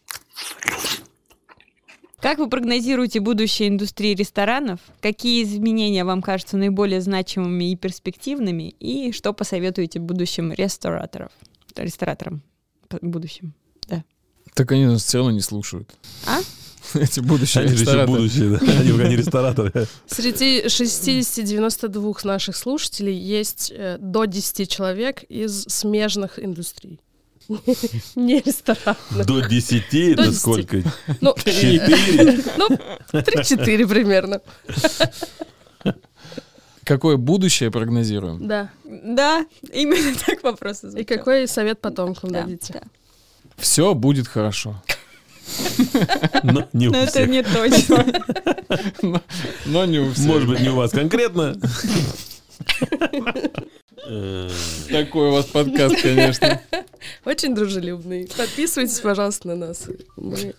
[2.19, 4.79] Как вы прогнозируете будущее индустрии ресторанов?
[5.01, 8.69] Какие изменения вам кажутся наиболее значимыми и перспективными?
[8.79, 11.29] И что посоветуете будущим рестораторам?
[11.75, 12.41] Рестораторам
[12.89, 13.53] в будущем,
[13.89, 14.05] да.
[14.53, 15.93] Так они нас все равно не слушают.
[16.25, 16.39] А?
[16.99, 18.19] Эти будущие Они рестораторы.
[18.21, 18.71] будущее, да.
[18.79, 19.87] Они пока не рестораторы.
[20.07, 26.99] Среди 60-92 наших слушателей есть э, до 10 человек из смежных индустрий.
[28.15, 29.25] Не ресторанных.
[29.25, 30.37] До 10 это 10.
[30.39, 30.81] сколько?
[31.19, 32.39] Ну, 4?
[32.57, 32.69] ну,
[33.11, 34.39] 3-4 примерно.
[36.85, 38.45] Какое будущее прогнозируем?
[38.47, 38.69] Да.
[38.85, 41.17] Да, именно так вопрос И звучал.
[41.17, 42.73] какой совет потомкам Да, дадите?
[42.73, 42.81] да.
[43.57, 44.81] Все будет хорошо.
[46.43, 47.29] Но не у Но это всех.
[47.29, 48.05] не точно.
[49.01, 49.21] Но,
[49.65, 50.25] но не у всех.
[50.27, 51.55] Может быть, не у вас конкретно.
[54.91, 56.61] Такой у вас подкаст, конечно.
[57.25, 58.29] Очень дружелюбный.
[58.35, 59.87] Подписывайтесь, пожалуйста, на нас.
[60.17, 60.53] Мы-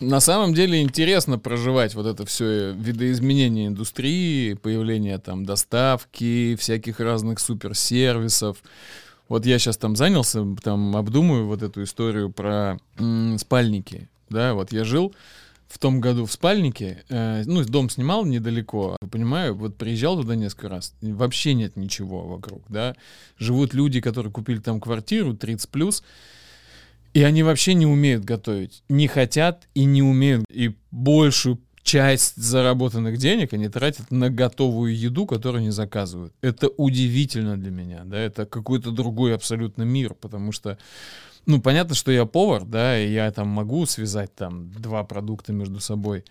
[0.00, 7.38] На самом деле интересно проживать вот это все видоизменение индустрии, появление там доставки, всяких разных
[7.38, 8.56] суперсервисов.
[9.28, 14.08] Вот я сейчас там занялся, там обдумываю вот эту историю про м, спальники.
[14.30, 15.14] Да, вот я жил
[15.68, 20.70] в том году в спальнике, э, ну, дом снимал недалеко, понимаю, вот приезжал туда несколько
[20.70, 22.96] раз, вообще нет ничего вокруг, да.
[23.38, 26.02] Живут люди, которые купили там квартиру 30 плюс,
[27.12, 28.82] и они вообще не умеют готовить.
[28.88, 30.44] Не хотят и не умеют.
[30.50, 31.58] И большую
[31.88, 36.34] часть заработанных денег они тратят на готовую еду, которую они заказывают.
[36.42, 40.76] Это удивительно для меня, да, это какой-то другой абсолютно мир, потому что,
[41.46, 45.80] ну, понятно, что я повар, да, и я там могу связать там два продукта между
[45.80, 46.24] собой,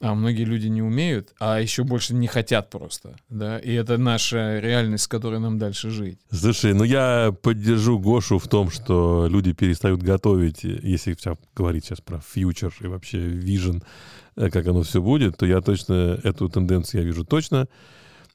[0.00, 4.58] а многие люди не умеют, а еще больше не хотят просто, да, и это наша
[4.58, 6.18] реальность, с которой нам дальше жить.
[6.32, 11.16] Слушай, ну я поддержу Гошу в том, что люди перестают готовить, если
[11.54, 13.84] говорить сейчас про фьючер и вообще вижен,
[14.48, 17.68] как оно все будет, то я точно эту тенденцию я вижу точно.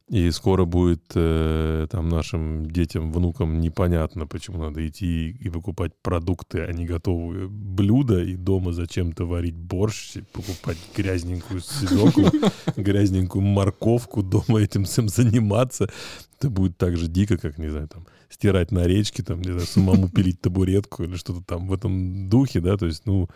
[0.08, 6.62] И скоро будет э, там нашим детям, внукам непонятно, почему надо идти и покупать продукты,
[6.62, 12.30] а не готовые блюда, и дома зачем-то варить борщ, покупать грязненькую свеклу,
[12.76, 15.89] грязненькую морковку, дома этим всем заниматься.
[16.38, 20.09] Это будет так же дико, как, не знаю, там, стирать на речке, там, знаю, самому
[20.09, 23.29] пилить табуретку или что-то там в этом духе, да, то есть, ну,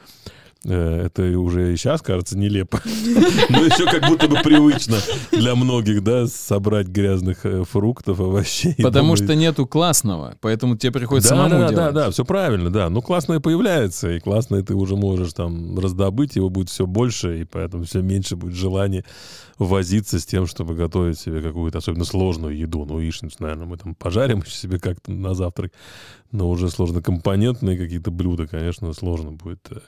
[0.65, 2.81] э, это уже и сейчас кажется нелепо,
[3.49, 4.97] но еще как будто бы привычно
[5.31, 8.75] для многих, да, собрать грязных э, фруктов, овощей.
[8.83, 11.75] Потому что нету классного, поэтому тебе приходится да, самому да, делать.
[11.75, 12.89] да, да, все правильно, да.
[12.89, 17.45] Ну, классное появляется, и классное ты уже можешь там раздобыть, его будет все больше, и
[17.45, 19.05] поэтому все меньше будет желания
[19.59, 22.85] возиться с тем, чтобы готовить себе какую-то особенно сложную еду.
[22.85, 25.71] Ну, яичницу, наверное, мы там пожарим еще себе как-то на завтрак,
[26.31, 29.79] но уже сложнокомпонентные какие-то блюда, конечно, сложно будет э,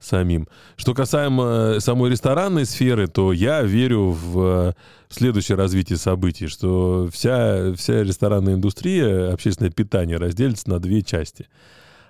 [0.00, 0.48] самим.
[0.76, 1.44] Что касаемо
[1.76, 4.72] э, самой ресторанной сферы, то я верю в э,
[5.08, 11.48] следующее развитие событий, что вся, вся ресторанная индустрия, общественное питание разделится на две части.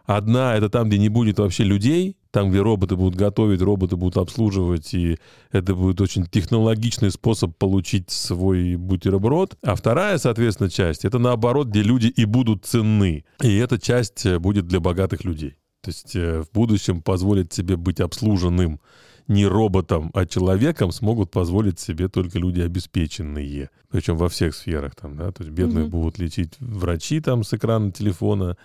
[0.04, 4.16] Одна— это там, где не будет вообще людей, там, где роботы будут готовить, роботы будут
[4.16, 5.18] обслуживать, и
[5.50, 9.56] это будет очень технологичный способ получить свой бутерброд.
[9.62, 13.24] А вторая, соответственно, часть— это наоборот, где люди и будут ценны.
[13.42, 15.56] И эта часть э, будет для богатых людей.
[15.82, 18.80] То есть э, в будущем позволит себе быть обслуженным
[19.28, 23.70] не роботом, а человеком смогут позволить себе только люди обеспеченные.
[23.88, 25.30] Причем во всех сферах там, да.
[25.32, 25.90] То есть бедных Мгм.
[25.90, 28.56] будут лечить врачи там с экрана телефона,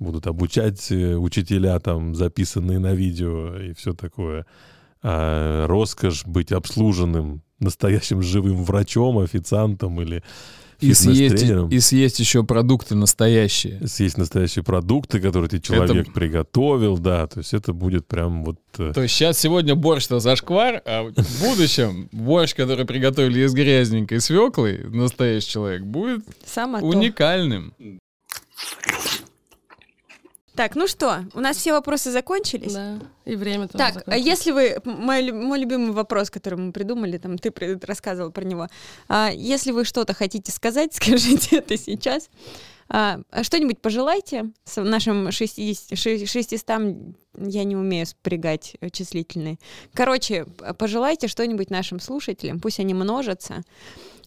[0.00, 4.46] будут обучать э, учителя там, записанные на видео и все такое.
[5.02, 10.22] А роскошь быть обслуженным настоящим живым врачом, официантом или
[10.80, 11.68] И съесть, фитнес-тренером.
[11.68, 13.86] и съесть еще продукты настоящие.
[13.86, 18.58] Съесть настоящие продукты, которые тебе человек приготовил, да, то есть это будет прям вот...
[18.78, 24.20] э, То есть сейчас сегодня борщ-то зашквар, а в будущем борщ, который приготовили из грязненькой
[24.20, 26.86] свеклы, настоящий человек, будет Сама то.
[30.60, 32.74] Так, ну что, у нас все вопросы закончились?
[32.74, 34.76] Да, и время тоже Так, а если вы...
[34.84, 37.50] Мой, мой любимый вопрос, который мы придумали, там, ты
[37.82, 38.68] рассказывал про него.
[39.08, 42.28] А, если вы что-то хотите сказать, скажите это сейчас.
[42.90, 46.68] А, а что-нибудь пожелайте с нашим 60, 600,
[47.38, 49.58] я не умею спрягать числительные.
[49.94, 50.44] Короче,
[50.76, 53.62] пожелайте что-нибудь нашим слушателям, пусть они множатся.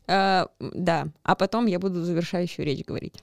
[0.08, 3.22] А, да, а потом я буду завершающую речь говорить.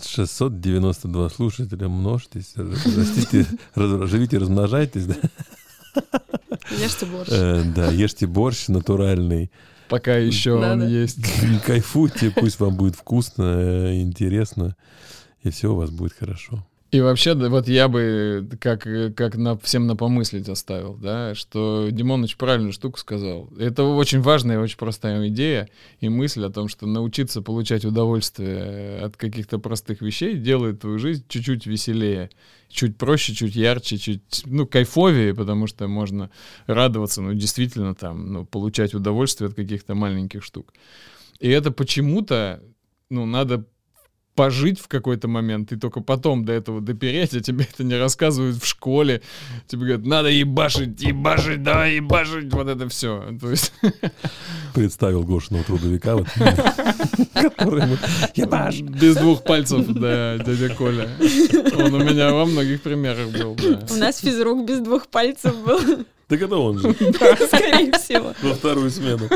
[0.00, 5.16] 692 слушателя, множьтесь, растите, живите, размножайтесь, да?
[6.70, 7.28] Ешьте борщ.
[7.30, 9.50] Э, да, ешьте борщ натуральный.
[9.88, 10.86] Пока еще Да, он да.
[10.86, 11.18] есть.
[11.66, 14.74] Кайфуйте, пусть вам будет вкусно, э, интересно,
[15.42, 16.66] и все у вас будет хорошо.
[16.92, 18.86] И вообще, да, вот я бы как,
[19.16, 23.48] как на, всем на помыслить оставил, да, что Димоныч правильную штуку сказал.
[23.58, 25.70] Это очень важная и очень простая идея
[26.00, 31.24] и мысль о том, что научиться получать удовольствие от каких-то простых вещей делает твою жизнь
[31.28, 32.28] чуть-чуть веселее,
[32.68, 36.30] чуть проще, чуть ярче, чуть, ну, кайфовее, потому что можно
[36.66, 40.74] радоваться, ну, действительно там, ну, получать удовольствие от каких-то маленьких штук.
[41.40, 42.62] И это почему-то,
[43.08, 43.64] ну, надо
[44.34, 48.56] пожить в какой-то момент и только потом до этого допереть, а тебе это не рассказывают
[48.62, 49.20] в школе.
[49.66, 53.36] Тебе говорят, надо ебашить, ебашить, давай ебашить, вот это все.
[53.40, 53.72] То есть
[54.74, 56.28] Представил Гошиного трудовика, вот,
[57.34, 57.96] который ему,
[58.34, 61.08] «Ебашь!» без двух пальцев, да, дядя Коля.
[61.76, 63.86] Он у меня во многих примерах был, да.
[63.90, 65.78] У нас физрук без двух пальцев был,
[66.28, 68.32] Так это он же, скорее всего.
[68.42, 69.28] во вторую смену.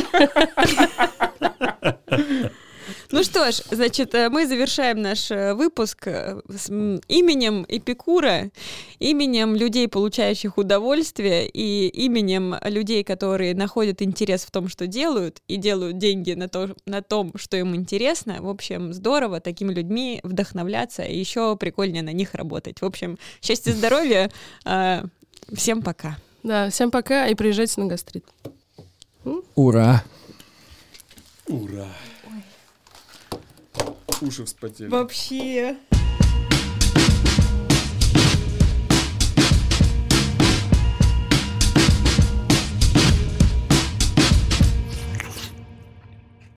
[3.12, 6.68] Ну что ж, значит, э, мы завершаем наш э, выпуск э, с
[7.08, 8.50] именем Эпикура,
[8.98, 15.56] именем людей, получающих удовольствие, и именем людей, которые находят интерес в том, что делают, и
[15.56, 18.38] делают деньги на, то, на том, что им интересно.
[18.40, 22.80] В общем, здорово такими людьми вдохновляться, и еще прикольнее на них работать.
[22.80, 24.30] В общем, счастья, здоровья.
[24.64, 25.04] э,
[25.52, 26.18] Всем пока.
[26.42, 28.24] Да, всем пока и приезжайте на гастрит.
[29.54, 30.02] Ура!
[31.48, 31.88] Ура!
[34.22, 34.88] Уши вспотели.
[34.88, 35.76] Вообще.